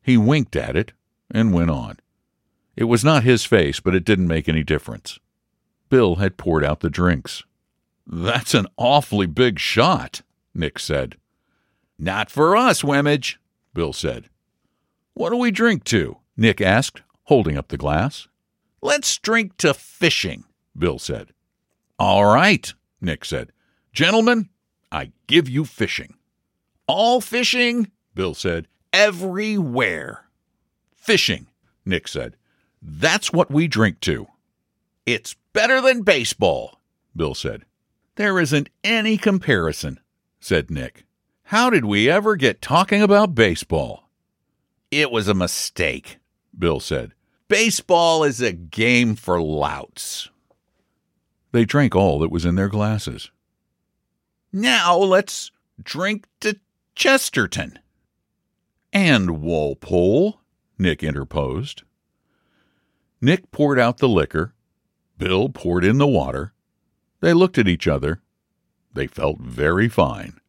He 0.00 0.16
winked 0.16 0.54
at 0.54 0.76
it 0.76 0.92
and 1.32 1.52
went 1.52 1.70
on. 1.70 1.98
It 2.76 2.84
was 2.84 3.02
not 3.02 3.24
his 3.24 3.44
face, 3.44 3.80
but 3.80 3.96
it 3.96 4.04
didn't 4.04 4.28
make 4.28 4.48
any 4.48 4.62
difference. 4.62 5.18
Bill 5.88 6.14
had 6.14 6.36
poured 6.36 6.64
out 6.64 6.78
the 6.78 6.88
drinks. 6.88 7.42
That's 8.06 8.54
an 8.54 8.68
awfully 8.76 9.26
big 9.26 9.58
shot, 9.58 10.22
Nick 10.54 10.78
said. 10.78 11.16
Not 11.98 12.30
for 12.30 12.56
us, 12.56 12.82
Wemedge, 12.82 13.34
Bill 13.74 13.92
said. 13.92 14.26
What 15.14 15.30
do 15.30 15.36
we 15.38 15.50
drink 15.50 15.82
to? 15.86 16.18
Nick 16.36 16.60
asked, 16.60 17.02
holding 17.24 17.58
up 17.58 17.66
the 17.66 17.76
glass. 17.76 18.28
Let's 18.80 19.18
drink 19.18 19.56
to 19.56 19.74
fishing, 19.74 20.44
Bill 20.78 21.00
said. 21.00 21.32
All 21.98 22.26
right, 22.26 22.72
Nick 23.00 23.24
said. 23.24 23.50
Gentlemen, 23.92 24.48
I 24.92 25.12
give 25.26 25.48
you 25.48 25.64
fishing. 25.64 26.14
All 26.86 27.20
fishing, 27.20 27.90
Bill 28.14 28.34
said. 28.34 28.68
Everywhere. 28.92 30.24
Fishing, 30.96 31.46
Nick 31.84 32.08
said. 32.08 32.36
That's 32.80 33.32
what 33.32 33.50
we 33.50 33.68
drink 33.68 34.00
to. 34.00 34.26
It's 35.04 35.36
better 35.52 35.80
than 35.80 36.02
baseball, 36.02 36.80
Bill 37.16 37.34
said. 37.34 37.64
There 38.16 38.38
isn't 38.40 38.68
any 38.82 39.16
comparison, 39.16 40.00
said 40.40 40.70
Nick. 40.70 41.04
How 41.44 41.70
did 41.70 41.84
we 41.84 42.10
ever 42.10 42.36
get 42.36 42.60
talking 42.60 43.02
about 43.02 43.34
baseball? 43.34 44.10
It 44.90 45.10
was 45.10 45.28
a 45.28 45.34
mistake, 45.34 46.18
Bill 46.58 46.80
said. 46.80 47.12
Baseball 47.48 48.24
is 48.24 48.40
a 48.40 48.52
game 48.52 49.14
for 49.14 49.40
louts. 49.40 50.28
They 51.52 51.64
drank 51.64 51.94
all 51.94 52.18
that 52.18 52.30
was 52.30 52.44
in 52.44 52.56
their 52.56 52.68
glasses. 52.68 53.30
Now 54.52 54.96
let's 54.96 55.50
drink 55.82 56.26
to 56.40 56.58
Chesterton. 56.94 57.78
And 58.92 59.42
Walpole, 59.42 60.40
Nick 60.78 61.02
interposed. 61.02 61.82
Nick 63.20 63.50
poured 63.50 63.78
out 63.78 63.98
the 63.98 64.08
liquor. 64.08 64.54
Bill 65.18 65.48
poured 65.48 65.84
in 65.84 65.98
the 65.98 66.06
water. 66.06 66.52
They 67.20 67.32
looked 67.32 67.58
at 67.58 67.68
each 67.68 67.86
other. 67.86 68.22
They 68.94 69.06
felt 69.06 69.38
very 69.40 69.88
fine. 69.88 70.40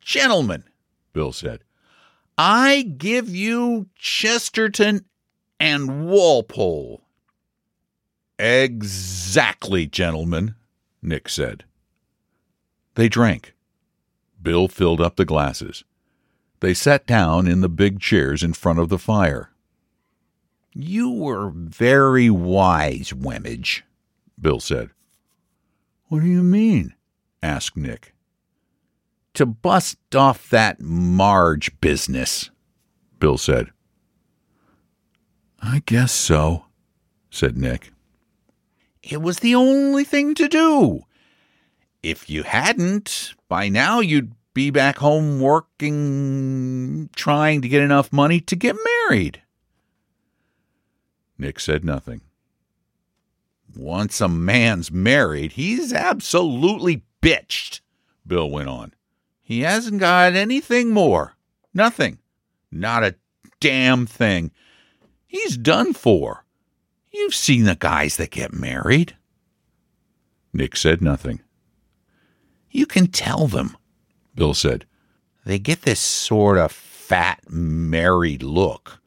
Gentlemen, 0.00 0.64
Bill 1.12 1.32
said, 1.32 1.64
I 2.38 2.82
give 2.82 3.28
you 3.28 3.88
Chesterton 3.96 5.04
and 5.60 6.06
Walpole. 6.06 7.02
Exactly, 8.38 9.86
gentlemen, 9.86 10.54
Nick 11.02 11.28
said. 11.28 11.64
They 12.98 13.08
drank. 13.08 13.54
Bill 14.42 14.66
filled 14.66 15.00
up 15.00 15.14
the 15.14 15.24
glasses. 15.24 15.84
They 16.58 16.74
sat 16.74 17.06
down 17.06 17.46
in 17.46 17.60
the 17.60 17.68
big 17.68 18.00
chairs 18.00 18.42
in 18.42 18.54
front 18.54 18.80
of 18.80 18.88
the 18.88 18.98
fire. 18.98 19.52
You 20.74 21.08
were 21.08 21.50
very 21.54 22.28
wise, 22.28 23.12
Wemedge, 23.12 23.82
Bill 24.40 24.58
said. 24.58 24.90
What 26.08 26.22
do 26.22 26.26
you 26.26 26.42
mean? 26.42 26.96
asked 27.40 27.76
Nick. 27.76 28.14
To 29.34 29.46
bust 29.46 30.16
off 30.16 30.50
that 30.50 30.80
Marge 30.80 31.80
business, 31.80 32.50
Bill 33.20 33.38
said. 33.38 33.68
I 35.62 35.84
guess 35.86 36.10
so, 36.10 36.64
said 37.30 37.56
Nick. 37.56 37.92
It 39.04 39.22
was 39.22 39.38
the 39.38 39.54
only 39.54 40.02
thing 40.02 40.34
to 40.34 40.48
do. 40.48 41.04
If 42.08 42.30
you 42.30 42.42
hadn't, 42.42 43.34
by 43.48 43.68
now 43.68 44.00
you'd 44.00 44.32
be 44.54 44.70
back 44.70 44.96
home 44.96 45.40
working, 45.40 47.10
trying 47.14 47.60
to 47.60 47.68
get 47.68 47.82
enough 47.82 48.14
money 48.14 48.40
to 48.40 48.56
get 48.56 48.76
married. 49.10 49.42
Nick 51.36 51.60
said 51.60 51.84
nothing. 51.84 52.22
Once 53.76 54.22
a 54.22 54.28
man's 54.28 54.90
married, 54.90 55.52
he's 55.52 55.92
absolutely 55.92 57.04
bitched, 57.20 57.80
Bill 58.26 58.48
went 58.48 58.70
on. 58.70 58.94
He 59.42 59.60
hasn't 59.60 60.00
got 60.00 60.32
anything 60.32 60.88
more. 60.88 61.36
Nothing. 61.74 62.20
Not 62.72 63.04
a 63.04 63.16
damn 63.60 64.06
thing. 64.06 64.50
He's 65.26 65.58
done 65.58 65.92
for. 65.92 66.46
You've 67.10 67.34
seen 67.34 67.64
the 67.64 67.76
guys 67.76 68.16
that 68.16 68.30
get 68.30 68.54
married. 68.54 69.14
Nick 70.54 70.74
said 70.74 71.02
nothing. 71.02 71.40
You 72.70 72.86
can 72.86 73.06
tell 73.06 73.46
them, 73.46 73.76
Bill 74.34 74.54
said. 74.54 74.84
They 75.44 75.58
get 75.58 75.82
this 75.82 76.00
sort 76.00 76.58
of 76.58 76.72
fat, 76.72 77.40
married 77.48 78.42
look. 78.42 79.00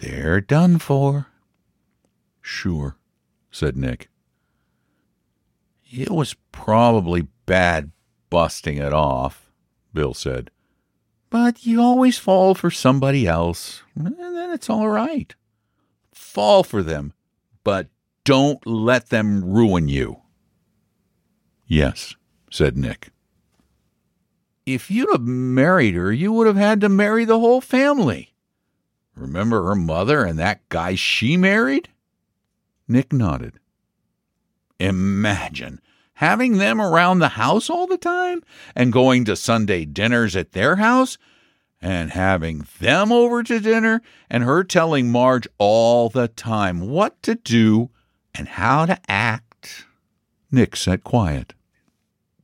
They're 0.00 0.40
done 0.40 0.78
for. 0.78 1.28
Sure, 2.42 2.96
said 3.50 3.76
Nick. 3.76 4.10
It 5.90 6.10
was 6.10 6.34
probably 6.52 7.28
bad 7.46 7.92
busting 8.28 8.76
it 8.76 8.92
off, 8.92 9.50
Bill 9.94 10.12
said. 10.14 10.50
But 11.30 11.64
you 11.64 11.80
always 11.80 12.18
fall 12.18 12.54
for 12.54 12.70
somebody 12.70 13.26
else, 13.26 13.82
and 13.94 14.16
then 14.18 14.50
it's 14.50 14.68
all 14.68 14.88
right. 14.88 15.34
Fall 16.12 16.62
for 16.62 16.82
them, 16.82 17.14
but 17.64 17.88
don't 18.24 18.64
let 18.66 19.08
them 19.08 19.44
ruin 19.44 19.88
you. 19.88 20.20
Yes, 21.66 22.14
said 22.50 22.76
Nick. 22.76 23.10
If 24.64 24.90
you'd 24.90 25.10
have 25.12 25.22
married 25.22 25.94
her, 25.94 26.12
you 26.12 26.32
would 26.32 26.46
have 26.46 26.56
had 26.56 26.80
to 26.80 26.88
marry 26.88 27.24
the 27.24 27.38
whole 27.38 27.60
family. 27.60 28.34
Remember 29.14 29.64
her 29.64 29.76
mother 29.76 30.24
and 30.24 30.38
that 30.38 30.68
guy 30.68 30.94
she 30.94 31.36
married? 31.36 31.88
Nick 32.88 33.12
nodded. 33.12 33.58
Imagine 34.78 35.80
having 36.14 36.58
them 36.58 36.80
around 36.80 37.18
the 37.18 37.30
house 37.30 37.70
all 37.70 37.86
the 37.86 37.98
time 37.98 38.42
and 38.74 38.92
going 38.92 39.24
to 39.24 39.36
Sunday 39.36 39.84
dinners 39.84 40.34
at 40.34 40.52
their 40.52 40.76
house 40.76 41.18
and 41.80 42.10
having 42.10 42.66
them 42.80 43.12
over 43.12 43.42
to 43.42 43.60
dinner 43.60 44.02
and 44.30 44.42
her 44.42 44.64
telling 44.64 45.10
Marge 45.10 45.46
all 45.58 46.08
the 46.08 46.28
time 46.28 46.88
what 46.88 47.22
to 47.22 47.34
do 47.34 47.90
and 48.34 48.48
how 48.48 48.86
to 48.86 48.98
act. 49.08 49.86
Nick 50.50 50.74
sat 50.74 51.04
quiet. 51.04 51.52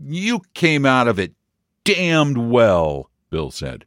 You 0.05 0.43
came 0.55 0.85
out 0.85 1.09
of 1.09 1.19
it 1.19 1.35
damned 1.85 2.51
well, 2.51 3.11
Bill 3.31 3.51
said. 3.51 3.85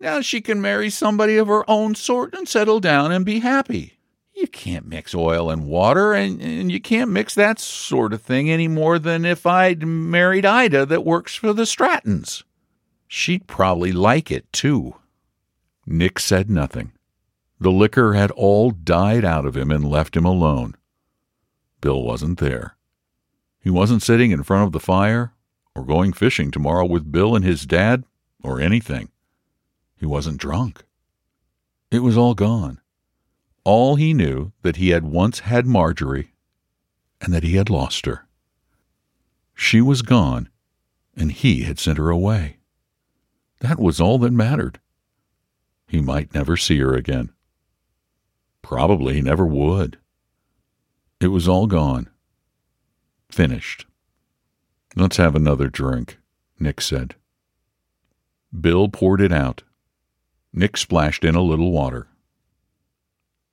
Now 0.00 0.20
she 0.20 0.40
can 0.40 0.60
marry 0.60 0.90
somebody 0.90 1.36
of 1.36 1.48
her 1.48 1.68
own 1.68 1.94
sort 1.94 2.34
and 2.34 2.48
settle 2.48 2.80
down 2.80 3.10
and 3.10 3.24
be 3.24 3.40
happy. 3.40 3.98
You 4.34 4.46
can't 4.46 4.86
mix 4.86 5.16
oil 5.16 5.50
and 5.50 5.66
water, 5.66 6.12
and, 6.12 6.40
and 6.40 6.70
you 6.70 6.80
can't 6.80 7.10
mix 7.10 7.34
that 7.34 7.58
sort 7.58 8.12
of 8.12 8.22
thing 8.22 8.48
any 8.48 8.68
more 8.68 9.00
than 9.00 9.24
if 9.24 9.46
I'd 9.46 9.84
married 9.84 10.46
Ida 10.46 10.86
that 10.86 11.04
works 11.04 11.34
for 11.34 11.52
the 11.52 11.66
Strattons. 11.66 12.44
She'd 13.08 13.48
probably 13.48 13.90
like 13.90 14.30
it, 14.30 14.52
too. 14.52 14.94
Nick 15.86 16.20
said 16.20 16.48
nothing. 16.48 16.92
The 17.58 17.72
liquor 17.72 18.12
had 18.14 18.30
all 18.30 18.70
died 18.70 19.24
out 19.24 19.44
of 19.44 19.56
him 19.56 19.72
and 19.72 19.84
left 19.84 20.16
him 20.16 20.24
alone. 20.24 20.76
Bill 21.80 22.00
wasn't 22.00 22.38
there. 22.38 22.76
He 23.60 23.70
wasn't 23.70 24.04
sitting 24.04 24.30
in 24.30 24.44
front 24.44 24.64
of 24.64 24.72
the 24.72 24.78
fire 24.78 25.32
or 25.78 25.84
going 25.84 26.12
fishing 26.12 26.50
tomorrow 26.50 26.84
with 26.84 27.12
Bill 27.12 27.36
and 27.36 27.44
his 27.44 27.64
dad 27.64 28.04
or 28.42 28.60
anything. 28.60 29.10
He 29.96 30.06
wasn't 30.06 30.40
drunk. 30.40 30.84
It 31.92 32.00
was 32.00 32.16
all 32.16 32.34
gone. 32.34 32.80
All 33.62 33.94
he 33.94 34.12
knew 34.12 34.52
that 34.62 34.76
he 34.76 34.88
had 34.88 35.04
once 35.04 35.40
had 35.40 35.66
Marjorie 35.66 36.32
and 37.20 37.32
that 37.32 37.44
he 37.44 37.54
had 37.54 37.70
lost 37.70 38.06
her. 38.06 38.26
She 39.54 39.80
was 39.80 40.02
gone, 40.02 40.48
and 41.16 41.30
he 41.32 41.62
had 41.62 41.78
sent 41.78 41.98
her 41.98 42.10
away. 42.10 42.58
That 43.60 43.78
was 43.78 44.00
all 44.00 44.18
that 44.18 44.32
mattered. 44.32 44.80
He 45.86 46.00
might 46.00 46.34
never 46.34 46.56
see 46.56 46.78
her 46.78 46.94
again. 46.94 47.30
Probably 48.62 49.14
he 49.14 49.20
never 49.20 49.46
would. 49.46 49.98
It 51.20 51.28
was 51.28 51.48
all 51.48 51.66
gone. 51.66 52.08
Finished. 53.30 53.87
Let's 54.98 55.16
have 55.18 55.36
another 55.36 55.68
drink, 55.68 56.18
Nick 56.58 56.80
said. 56.80 57.14
Bill 58.60 58.88
poured 58.88 59.20
it 59.20 59.30
out. 59.30 59.62
Nick 60.52 60.76
splashed 60.76 61.22
in 61.22 61.36
a 61.36 61.40
little 61.40 61.70
water. 61.70 62.08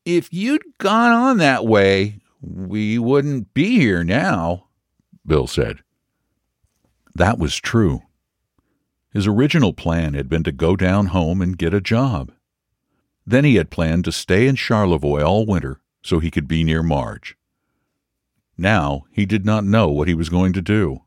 If 0.06 0.34
you'd 0.34 0.64
gone 0.80 1.12
on 1.12 1.38
that 1.38 1.64
way, 1.64 2.20
we 2.42 2.98
wouldn't 2.98 3.54
be 3.54 3.78
here 3.78 4.04
now, 4.04 4.70
Bill 5.24 5.46
said. 5.46 5.84
That 7.14 7.38
was 7.38 7.58
true. 7.58 8.02
His 9.14 9.28
original 9.28 9.72
plan 9.72 10.16
had 10.16 10.28
been 10.28 10.44
to 10.46 10.52
go 10.52 10.76
down 10.76 11.08
home 11.08 11.44
and 11.44 11.60
get 11.60 11.76
a 11.76 11.80
job. 11.80 12.32
Then 13.24 13.44
he 13.44 13.56
had 13.56 13.70
planned 13.70 14.06
to 14.06 14.12
stay 14.12 14.48
in 14.48 14.56
Charlevoix 14.56 15.22
all 15.22 15.46
winter 15.46 15.80
so 16.02 16.18
he 16.18 16.32
could 16.32 16.48
be 16.48 16.64
near 16.64 16.82
Marge. 16.82 17.38
Now 18.58 19.06
he 19.12 19.28
did 19.28 19.46
not 19.46 19.64
know 19.64 19.90
what 19.90 20.08
he 20.08 20.16
was 20.16 20.30
going 20.30 20.52
to 20.54 20.62
do. 20.64 21.02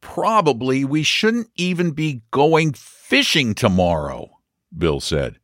Probably 0.00 0.84
we 0.84 1.02
shouldn't 1.02 1.50
even 1.56 1.90
be 1.92 2.22
going 2.30 2.72
fishing 2.72 3.54
tomorrow, 3.54 4.38
Bill 4.76 5.00
said. 5.00 5.38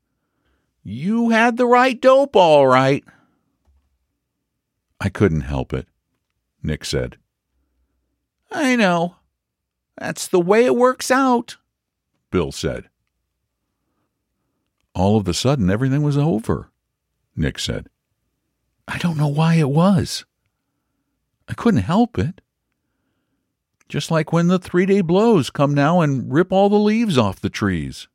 You 0.83 1.31
had 1.31 1.57
the 1.57 1.66
right 1.66 2.01
dope, 2.01 2.37
all 2.37 2.66
right. 2.66 3.05
I 5.01 5.09
couldn't 5.09 5.42
help 5.42 5.73
it, 5.73 5.87
Nick 6.62 6.85
said. 6.85 7.19
I 8.51 8.77
know. 8.77 9.16
That's 9.99 10.29
the 10.29 10.40
way 10.40 10.64
it 10.64 10.77
works 10.77 11.11
out, 11.11 11.57
Bill 12.31 12.53
said. 12.53 12.88
All 14.95 15.16
of 15.16 15.29
a 15.29 15.35
sudden, 15.35 15.71
everything 15.71 16.03
was 16.03 16.16
over, 16.16 16.71
Nick 17.35 17.59
said. 17.59 17.88
I 18.88 18.99
don't 18.99 19.19
know 19.19 19.29
why 19.29 19.55
it 19.55 19.69
was. 19.69 20.25
I 21.49 21.55
couldn't 21.55 21.83
help 21.83 22.19
it. 22.19 22.40
Just 23.88 24.11
like 24.11 24.33
when 24.33 24.49
the 24.49 24.59
three 24.59 24.87
day 24.87 25.01
blows 25.01 25.51
come 25.51 25.72
now 25.72 26.01
and 26.01 26.33
rip 26.33 26.53
all 26.53 26.68
the 26.68 26.77
leaves 26.77 27.16
off 27.16 27.40
the 27.40 27.51
trees. 27.51 28.09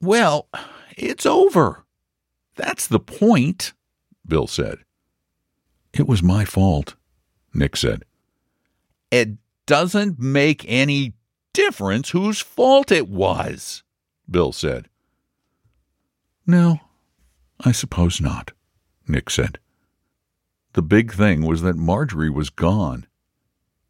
Well, 0.00 0.48
it's 0.96 1.24
over. 1.24 1.84
That's 2.56 2.86
the 2.86 3.00
point, 3.00 3.72
Bill 4.26 4.46
said. 4.46 4.78
It 5.94 6.06
was 6.06 6.22
my 6.22 6.44
fault, 6.44 6.96
Nick 7.54 7.76
said. 7.76 8.04
It 9.10 9.36
doesn't 9.66 10.18
make 10.18 10.64
any 10.68 11.14
difference 11.52 12.10
whose 12.10 12.40
fault 12.40 12.90
it 12.90 13.08
was, 13.08 13.82
Bill 14.30 14.52
said. 14.52 14.88
No, 16.46 16.80
I 17.60 17.72
suppose 17.72 18.20
not, 18.20 18.52
Nick 19.06 19.30
said. 19.30 19.58
The 20.72 20.82
big 20.82 21.12
thing 21.12 21.46
was 21.46 21.62
that 21.62 21.76
Marjorie 21.76 22.30
was 22.30 22.50
gone, 22.50 23.06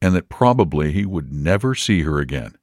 and 0.03 0.17
that 0.17 0.29
probably 0.29 0.91
he 0.91 1.07
would 1.07 1.33
never 1.33 1.77
see 1.77 2.03
her 2.03 2.19
again. 2.19 2.57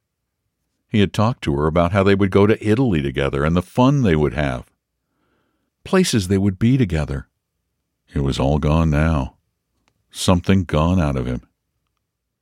He 0.89 0.99
had 0.99 1.13
talked 1.13 1.41
to 1.43 1.55
her 1.55 1.67
about 1.67 1.93
how 1.93 2.03
they 2.03 2.13
would 2.13 2.31
go 2.31 2.45
to 2.45 2.67
Italy 2.67 3.01
together 3.01 3.45
and 3.45 3.55
the 3.55 3.61
fun 3.61 4.01
they 4.01 4.15
would 4.15 4.33
have. 4.33 4.69
Places 5.85 6.27
they 6.27 6.37
would 6.37 6.59
be 6.59 6.77
together. 6.77 7.29
It 8.13 8.19
was 8.19 8.39
all 8.39 8.59
gone 8.59 8.89
now. 8.89 9.37
Something 10.11 10.65
gone 10.65 10.99
out 10.99 11.15
of 11.15 11.27
him. 11.27 11.47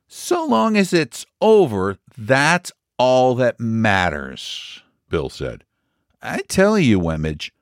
So 0.08 0.44
long 0.44 0.76
as 0.76 0.92
it's 0.92 1.24
over, 1.40 1.98
That's 2.16 2.72
all 2.98 3.36
that 3.36 3.60
matters, 3.60 4.82
Bill 5.08 5.28
said. 5.28 5.62
I 6.20 6.42
tell 6.48 6.76
you, 6.76 6.98
Wemedge, 6.98 7.52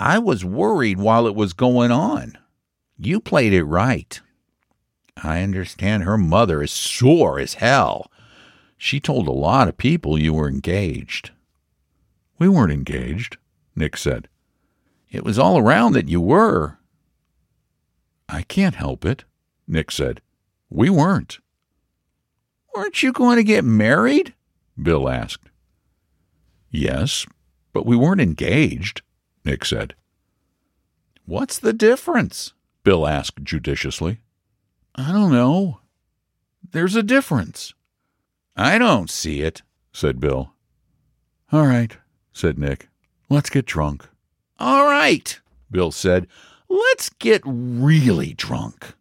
I 0.00 0.18
was 0.18 0.44
worried 0.44 0.98
while 0.98 1.28
it 1.28 1.36
was 1.36 1.52
going 1.52 1.92
on. 1.92 2.36
You 2.98 3.20
played 3.20 3.52
it 3.52 3.62
right. 3.62 4.20
I 5.22 5.42
understand 5.42 6.02
her 6.02 6.18
mother 6.18 6.62
is 6.62 6.72
sore 6.72 7.38
as 7.38 7.54
hell. 7.54 8.10
She 8.76 8.98
told 8.98 9.28
a 9.28 9.32
lot 9.32 9.68
of 9.68 9.76
people 9.76 10.18
you 10.18 10.34
were 10.34 10.48
engaged. 10.48 11.30
We 12.38 12.48
weren't 12.48 12.72
engaged, 12.72 13.36
Nick 13.76 13.96
said. 13.96 14.28
It 15.10 15.24
was 15.24 15.38
all 15.38 15.58
around 15.58 15.92
that 15.92 16.08
you 16.08 16.20
were. 16.20 16.78
I 18.28 18.42
can't 18.42 18.74
help 18.74 19.04
it, 19.04 19.24
Nick 19.68 19.90
said. 19.90 20.20
We 20.70 20.90
weren't. 20.90 21.38
Weren't 22.74 23.02
you 23.02 23.12
going 23.12 23.36
to 23.36 23.44
get 23.44 23.64
married? 23.64 24.34
Bill 24.82 25.08
asked. 25.08 25.50
Yes, 26.70 27.26
but 27.72 27.86
we 27.86 27.94
weren't 27.94 28.20
engaged, 28.20 29.02
Nick 29.44 29.64
said. 29.64 29.94
What's 31.26 31.58
the 31.58 31.74
difference? 31.74 32.54
Bill 32.82 33.06
asked 33.06 33.44
judiciously. 33.44 34.18
I 34.94 35.12
don't 35.12 35.32
know. 35.32 35.80
There's 36.72 36.96
a 36.96 37.02
difference. 37.02 37.74
I 38.56 38.78
don't 38.78 39.10
see 39.10 39.40
it, 39.40 39.62
said 39.92 40.20
Bill. 40.20 40.52
All 41.50 41.66
right, 41.66 41.96
said 42.32 42.58
Nick. 42.58 42.88
Let's 43.28 43.50
get 43.50 43.66
drunk. 43.66 44.08
All 44.58 44.84
right, 44.84 45.38
Bill 45.70 45.90
said. 45.90 46.26
Let's 46.68 47.08
get 47.10 47.42
really 47.44 48.34
drunk. 48.34 48.94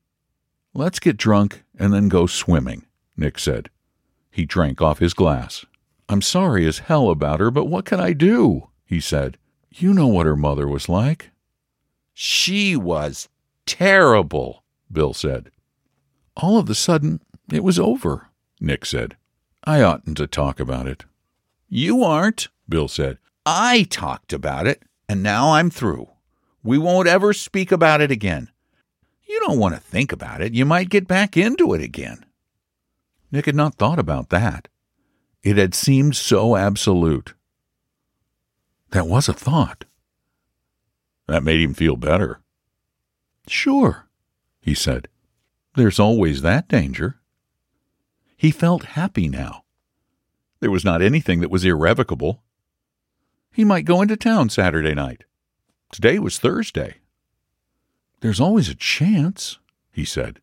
Let's 0.73 0.99
get 0.99 1.17
drunk 1.17 1.63
and 1.77 1.93
then 1.93 2.09
go 2.09 2.25
swimming, 2.27 2.85
Nick 3.17 3.39
said. 3.39 3.69
He 4.29 4.45
drank 4.45 4.81
off 4.81 4.99
his 4.99 5.13
glass. 5.13 5.65
I'm 6.07 6.21
sorry 6.21 6.65
as 6.65 6.79
hell 6.79 7.09
about 7.09 7.39
her, 7.39 7.51
but 7.51 7.65
what 7.65 7.85
can 7.85 7.99
I 7.99 8.13
do? 8.13 8.67
he 8.85 8.99
said. 8.99 9.37
You 9.69 9.93
know 9.93 10.07
what 10.07 10.25
her 10.25 10.35
mother 10.35 10.67
was 10.67 10.89
like. 10.89 11.31
She 12.13 12.75
was 12.75 13.29
terrible, 13.65 14.63
Bill 14.91 15.13
said. 15.13 15.51
All 16.37 16.57
of 16.57 16.69
a 16.69 16.75
sudden, 16.75 17.21
it 17.51 17.63
was 17.63 17.79
over, 17.79 18.29
Nick 18.59 18.85
said. 18.85 19.17
I 19.63 19.81
oughtn't 19.81 20.17
to 20.17 20.27
talk 20.27 20.59
about 20.59 20.87
it. 20.87 21.05
You 21.67 22.03
aren't, 22.03 22.47
Bill 22.67 22.87
said. 22.87 23.17
I 23.45 23.83
talked 23.89 24.33
about 24.33 24.67
it, 24.67 24.83
and 25.07 25.21
now 25.21 25.51
I'm 25.53 25.69
through. 25.69 26.09
We 26.63 26.77
won't 26.77 27.07
ever 27.07 27.33
speak 27.33 27.71
about 27.71 28.01
it 28.01 28.11
again. 28.11 28.49
You 29.27 29.39
don't 29.45 29.59
want 29.59 29.75
to 29.75 29.81
think 29.81 30.11
about 30.11 30.41
it. 30.41 30.53
You 30.53 30.65
might 30.65 30.89
get 30.89 31.07
back 31.07 31.37
into 31.37 31.73
it 31.73 31.81
again. 31.81 32.25
Nick 33.31 33.45
had 33.45 33.55
not 33.55 33.75
thought 33.75 33.99
about 33.99 34.29
that. 34.29 34.67
It 35.43 35.57
had 35.57 35.73
seemed 35.73 36.15
so 36.15 36.55
absolute. 36.55 37.33
That 38.91 39.07
was 39.07 39.29
a 39.29 39.33
thought. 39.33 39.85
That 41.27 41.43
made 41.43 41.61
him 41.61 41.73
feel 41.73 41.95
better. 41.95 42.41
Sure, 43.47 44.07
he 44.59 44.75
said. 44.75 45.07
There's 45.75 45.99
always 45.99 46.41
that 46.41 46.67
danger. 46.67 47.19
He 48.35 48.51
felt 48.51 48.83
happy 48.83 49.27
now. 49.29 49.63
There 50.59 50.71
was 50.71 50.85
not 50.85 51.01
anything 51.01 51.39
that 51.41 51.51
was 51.51 51.63
irrevocable. 51.63 52.43
He 53.51 53.63
might 53.63 53.85
go 53.85 54.01
into 54.01 54.17
town 54.17 54.49
Saturday 54.49 54.93
night. 54.93 55.23
Today 55.91 56.19
was 56.19 56.39
Thursday. 56.39 56.97
There's 58.21 58.39
always 58.39 58.69
a 58.69 58.75
chance, 58.75 59.59
he 59.91 60.05
said. 60.05 60.41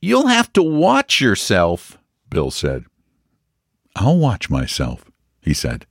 You'll 0.00 0.28
have 0.28 0.52
to 0.52 0.62
watch 0.62 1.20
yourself, 1.20 1.98
Bill 2.30 2.50
said. 2.50 2.84
I'll 3.96 4.18
watch 4.18 4.50
myself, 4.50 5.10
he 5.40 5.54
said. 5.54 5.86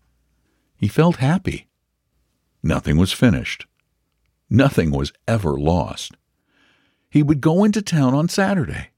He 0.77 0.87
felt 0.87 1.17
happy. 1.17 1.67
Nothing 2.63 2.97
was 2.97 3.11
finished. 3.11 3.65
Nothing 4.49 4.91
was 4.91 5.11
ever 5.27 5.57
lost. 5.57 6.15
He 7.17 7.23
would 7.23 7.41
go 7.41 7.63
into 7.63 7.81
town 7.81 8.13
on 8.13 8.29
Saturday. 8.29 8.89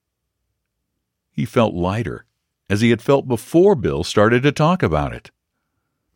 He 1.32 1.46
felt 1.46 1.74
lighter, 1.74 2.26
as 2.70 2.82
he 2.82 2.90
had 2.90 3.02
felt 3.02 3.30
before 3.30 3.76
Bill 3.76 4.04
started 4.04 4.44
to 4.44 4.52
talk 4.52 4.84
about 4.84 5.14
it. 5.14 5.32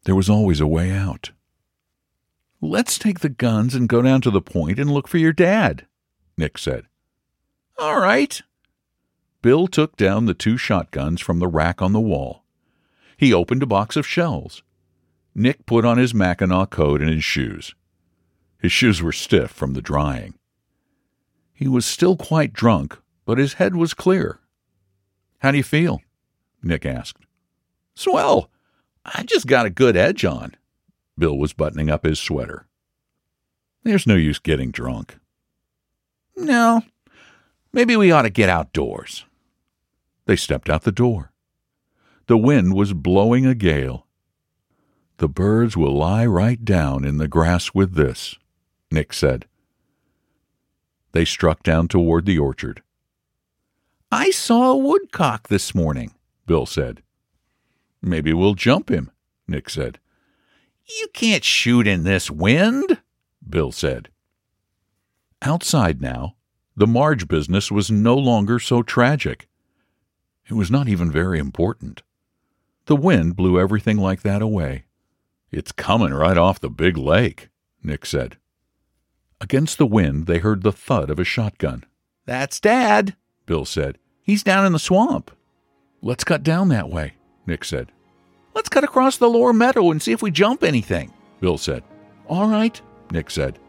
There 0.03 0.13
was 0.13 0.29
always 0.29 0.59
a 0.59 0.67
way 0.67 0.91
out. 0.91 1.31
Let's 2.59 2.99
take 2.99 3.21
the 3.21 3.29
guns 3.29 3.73
and 3.73 3.87
go 3.87 4.01
down 4.01 4.19
to 4.19 4.31
the 4.31 4.41
point 4.41 4.79
and 4.79 4.91
look 4.91 5.07
for 5.07 5.17
your 5.17 5.31
dad, 5.31 5.87
Nick 6.37 6.57
said. 6.57 6.87
All 7.79 8.01
right. 8.01 8.41
Bill 9.41 9.67
took 9.67 9.95
down 9.95 10.25
the 10.25 10.33
two 10.33 10.57
shotguns 10.57 11.21
from 11.21 11.39
the 11.39 11.47
rack 11.47 11.81
on 11.81 11.93
the 11.93 12.01
wall. 12.01 12.43
He 13.15 13.33
opened 13.33 13.63
a 13.63 13.65
box 13.65 13.95
of 13.95 14.05
shells. 14.05 14.61
Nick 15.33 15.65
put 15.65 15.85
on 15.85 15.97
his 15.97 16.13
Mackinaw 16.13 16.69
coat 16.69 17.01
and 17.01 17.09
his 17.09 17.23
shoes. 17.23 17.73
His 18.59 18.73
shoes 18.73 19.01
were 19.01 19.13
stiff 19.13 19.51
from 19.51 19.71
the 19.71 19.81
drying. 19.81 20.33
He 21.63 21.69
was 21.69 21.85
still 21.85 22.17
quite 22.17 22.51
drunk, 22.51 22.97
but 23.23 23.37
his 23.37 23.53
head 23.53 23.73
was 23.73 23.93
clear. 23.93 24.41
How 25.39 25.51
do 25.51 25.55
you 25.55 25.63
feel? 25.63 26.01
Nick 26.61 26.85
asked. 26.85 27.25
Swell. 27.95 28.49
I 29.05 29.23
just 29.23 29.47
got 29.47 29.65
a 29.65 29.69
good 29.69 29.95
edge 29.95 30.25
on. 30.25 30.55
Bill 31.17 31.37
was 31.37 31.53
buttoning 31.53 31.89
up 31.89 32.03
his 32.03 32.19
sweater. 32.19 32.67
There's 33.83 34.05
no 34.05 34.15
use 34.15 34.39
getting 34.39 34.71
drunk. 34.71 35.17
No. 36.35 36.81
Maybe 37.71 37.95
we 37.95 38.11
ought 38.11 38.23
to 38.23 38.29
get 38.29 38.49
outdoors. 38.49 39.23
They 40.25 40.35
stepped 40.35 40.69
out 40.69 40.83
the 40.83 40.91
door. 40.91 41.31
The 42.27 42.37
wind 42.37 42.73
was 42.73 42.91
blowing 42.91 43.45
a 43.45 43.55
gale. 43.55 44.05
The 45.15 45.29
birds 45.29 45.77
will 45.77 45.95
lie 45.95 46.25
right 46.25 46.65
down 46.65 47.05
in 47.05 47.19
the 47.19 47.29
grass 47.29 47.73
with 47.73 47.93
this, 47.93 48.37
Nick 48.91 49.13
said. 49.13 49.45
They 51.13 51.25
struck 51.25 51.63
down 51.63 51.87
toward 51.87 52.25
the 52.25 52.39
orchard. 52.39 52.81
I 54.11 54.31
saw 54.31 54.71
a 54.71 54.77
woodcock 54.77 55.47
this 55.47 55.73
morning, 55.73 56.13
Bill 56.45 56.65
said. 56.65 57.01
Maybe 58.01 58.33
we'll 58.33 58.55
jump 58.55 58.89
him, 58.89 59.11
Nick 59.47 59.69
said. 59.69 59.99
You 60.99 61.07
can't 61.13 61.43
shoot 61.43 61.87
in 61.87 62.03
this 62.03 62.29
wind, 62.29 63.01
Bill 63.47 63.71
said. 63.71 64.09
Outside 65.41 66.01
now, 66.01 66.35
the 66.75 66.87
Marge 66.87 67.27
business 67.27 67.71
was 67.71 67.91
no 67.91 68.15
longer 68.15 68.59
so 68.59 68.81
tragic. 68.81 69.47
It 70.49 70.53
was 70.53 70.71
not 70.71 70.87
even 70.87 71.11
very 71.11 71.39
important. 71.39 72.01
The 72.85 72.95
wind 72.95 73.35
blew 73.35 73.59
everything 73.59 73.97
like 73.97 74.23
that 74.23 74.41
away. 74.41 74.85
It's 75.51 75.71
coming 75.71 76.13
right 76.13 76.37
off 76.37 76.59
the 76.59 76.69
big 76.69 76.97
lake, 76.97 77.49
Nick 77.83 78.05
said. 78.05 78.37
Against 79.43 79.77
the 79.77 79.85
wind, 79.85 80.25
they 80.25 80.37
heard 80.37 80.63
the 80.63 80.71
thud 80.71 81.09
of 81.09 81.19
a 81.19 81.25
shotgun. 81.25 81.83
That's 82.25 82.61
Dad, 82.61 83.17
Bill 83.45 83.65
said. 83.65 83.97
He's 84.21 84.41
down 84.41 84.65
in 84.65 84.71
the 84.71 84.79
swamp. 84.79 85.31
Let's 86.01 86.23
cut 86.23 86.43
down 86.43 86.69
that 86.69 86.89
way, 86.89 87.15
Nick 87.45 87.65
said. 87.65 87.91
Let's 88.55 88.69
cut 88.69 88.85
across 88.85 89.17
the 89.17 89.29
lower 89.29 89.51
meadow 89.51 89.91
and 89.91 90.01
see 90.01 90.13
if 90.13 90.21
we 90.21 90.31
jump 90.31 90.63
anything, 90.63 91.11
Bill 91.41 91.57
said. 91.57 91.83
All 92.29 92.47
right, 92.47 92.81
Nick 93.11 93.29
said. 93.29 93.59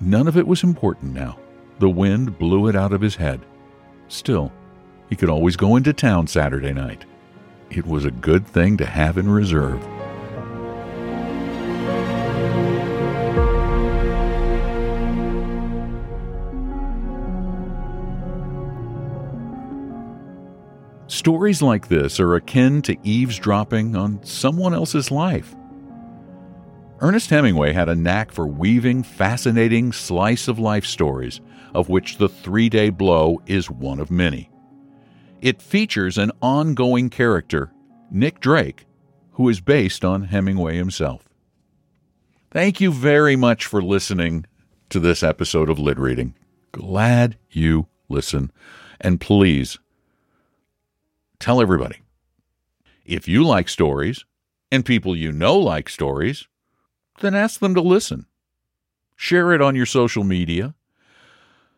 None 0.00 0.26
of 0.26 0.36
it 0.36 0.48
was 0.48 0.64
important 0.64 1.14
now. 1.14 1.38
The 1.78 1.88
wind 1.88 2.36
blew 2.36 2.66
it 2.66 2.74
out 2.74 2.92
of 2.92 3.00
his 3.00 3.14
head. 3.14 3.40
Still, 4.08 4.50
he 5.08 5.14
could 5.14 5.30
always 5.30 5.54
go 5.54 5.76
into 5.76 5.92
town 5.92 6.26
Saturday 6.26 6.72
night. 6.72 7.04
It 7.70 7.86
was 7.86 8.04
a 8.04 8.10
good 8.10 8.48
thing 8.48 8.76
to 8.78 8.84
have 8.84 9.16
in 9.16 9.30
reserve. 9.30 9.80
Stories 21.24 21.62
like 21.62 21.88
this 21.88 22.20
are 22.20 22.34
akin 22.34 22.82
to 22.82 22.98
eavesdropping 23.02 23.96
on 23.96 24.22
someone 24.22 24.74
else's 24.74 25.10
life. 25.10 25.54
Ernest 27.00 27.30
Hemingway 27.30 27.72
had 27.72 27.88
a 27.88 27.94
knack 27.94 28.30
for 28.30 28.46
weaving 28.46 29.02
fascinating 29.02 29.90
slice 29.90 30.48
of 30.48 30.58
life 30.58 30.84
stories, 30.84 31.40
of 31.72 31.88
which 31.88 32.18
The 32.18 32.28
Three 32.28 32.68
Day 32.68 32.90
Blow 32.90 33.40
is 33.46 33.70
one 33.70 34.00
of 34.00 34.10
many. 34.10 34.50
It 35.40 35.62
features 35.62 36.18
an 36.18 36.30
ongoing 36.42 37.08
character, 37.08 37.72
Nick 38.10 38.38
Drake, 38.38 38.84
who 39.30 39.48
is 39.48 39.62
based 39.62 40.04
on 40.04 40.24
Hemingway 40.24 40.76
himself. 40.76 41.26
Thank 42.50 42.82
you 42.82 42.92
very 42.92 43.34
much 43.34 43.64
for 43.64 43.82
listening 43.82 44.44
to 44.90 45.00
this 45.00 45.22
episode 45.22 45.70
of 45.70 45.78
Lit 45.78 45.98
Reading. 45.98 46.34
Glad 46.72 47.38
you 47.50 47.86
listen. 48.10 48.52
And 49.00 49.22
please 49.22 49.78
tell 51.44 51.60
everybody. 51.60 51.96
If 53.04 53.28
you 53.28 53.44
like 53.44 53.68
stories 53.68 54.24
and 54.72 54.82
people 54.82 55.14
you 55.14 55.30
know 55.30 55.58
like 55.58 55.90
stories, 55.90 56.48
then 57.20 57.34
ask 57.34 57.60
them 57.60 57.74
to 57.74 57.82
listen. 57.82 58.24
Share 59.14 59.52
it 59.52 59.60
on 59.60 59.76
your 59.76 59.84
social 59.84 60.24
media. 60.24 60.74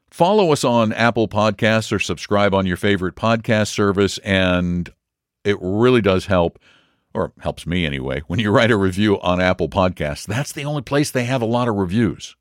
Follow 0.08 0.52
us 0.52 0.62
on 0.62 0.92
Apple 0.92 1.26
Podcasts 1.26 1.90
or 1.90 1.98
subscribe 1.98 2.54
on 2.54 2.64
your 2.64 2.76
favorite 2.76 3.16
podcast 3.16 3.68
service. 3.68 4.18
And 4.18 4.88
it 5.44 5.58
really 5.60 6.00
does 6.00 6.26
help, 6.26 6.60
or 7.12 7.32
helps 7.40 7.66
me 7.66 7.84
anyway, 7.84 8.22
when 8.28 8.38
you 8.38 8.52
write 8.52 8.70
a 8.70 8.76
review 8.76 9.20
on 9.20 9.40
Apple 9.40 9.68
Podcasts. 9.68 10.26
That's 10.26 10.52
the 10.52 10.64
only 10.64 10.82
place 10.82 11.10
they 11.10 11.24
have 11.24 11.42
a 11.42 11.46
lot 11.46 11.66
of 11.66 11.74
reviews. 11.74 12.36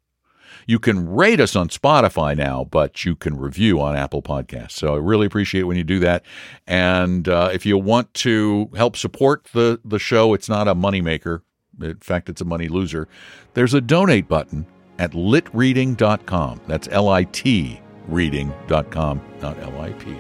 You 0.66 0.80
can 0.80 1.08
rate 1.08 1.40
us 1.40 1.56
on 1.56 1.70
Spotify 1.70 2.36
now, 2.36 2.64
but 2.64 3.06
you 3.06 3.16
can 3.16 3.38
review 3.38 3.80
on 3.82 3.96
Apple 3.96 4.22
Podcasts. 4.22 4.72
So 4.72 4.96
I 4.96 4.98
really 4.98 5.28
appreciate 5.28 5.64
when 5.64 5.78
you 5.78 5.84
do 5.84 6.00
that. 6.00 6.24
And 6.66 7.28
uh, 7.28 7.50
if 7.54 7.66
you 7.66 7.78
want 7.78 8.14
to 8.16 8.70
help 8.76 8.96
support 8.96 9.48
the, 9.54 9.80
the 9.86 10.00
show, 10.00 10.34
it's 10.34 10.50
not 10.50 10.68
a 10.68 10.76
moneymaker. 10.76 11.42
In 11.82 11.98
fact, 11.98 12.30
it's 12.30 12.42
a 12.42 12.46
money 12.46 12.68
loser. 12.68 13.08
There's 13.54 13.74
a 13.74 13.82
donate 13.82 14.28
button 14.28 14.66
at 14.98 15.12
litreading.com. 15.12 16.62
That's 16.68 16.88
L 16.90 17.10
I 17.10 17.26
T 17.26 17.82
reading.com, 18.08 19.22
not 19.42 19.60
L 19.60 19.82
I 19.82 19.92
P. 19.94 20.16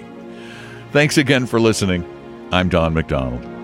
Thanks 0.91 1.17
again 1.17 1.45
for 1.45 1.59
listening. 1.59 2.05
I'm 2.51 2.69
Don 2.69 2.93
McDonald. 2.93 3.54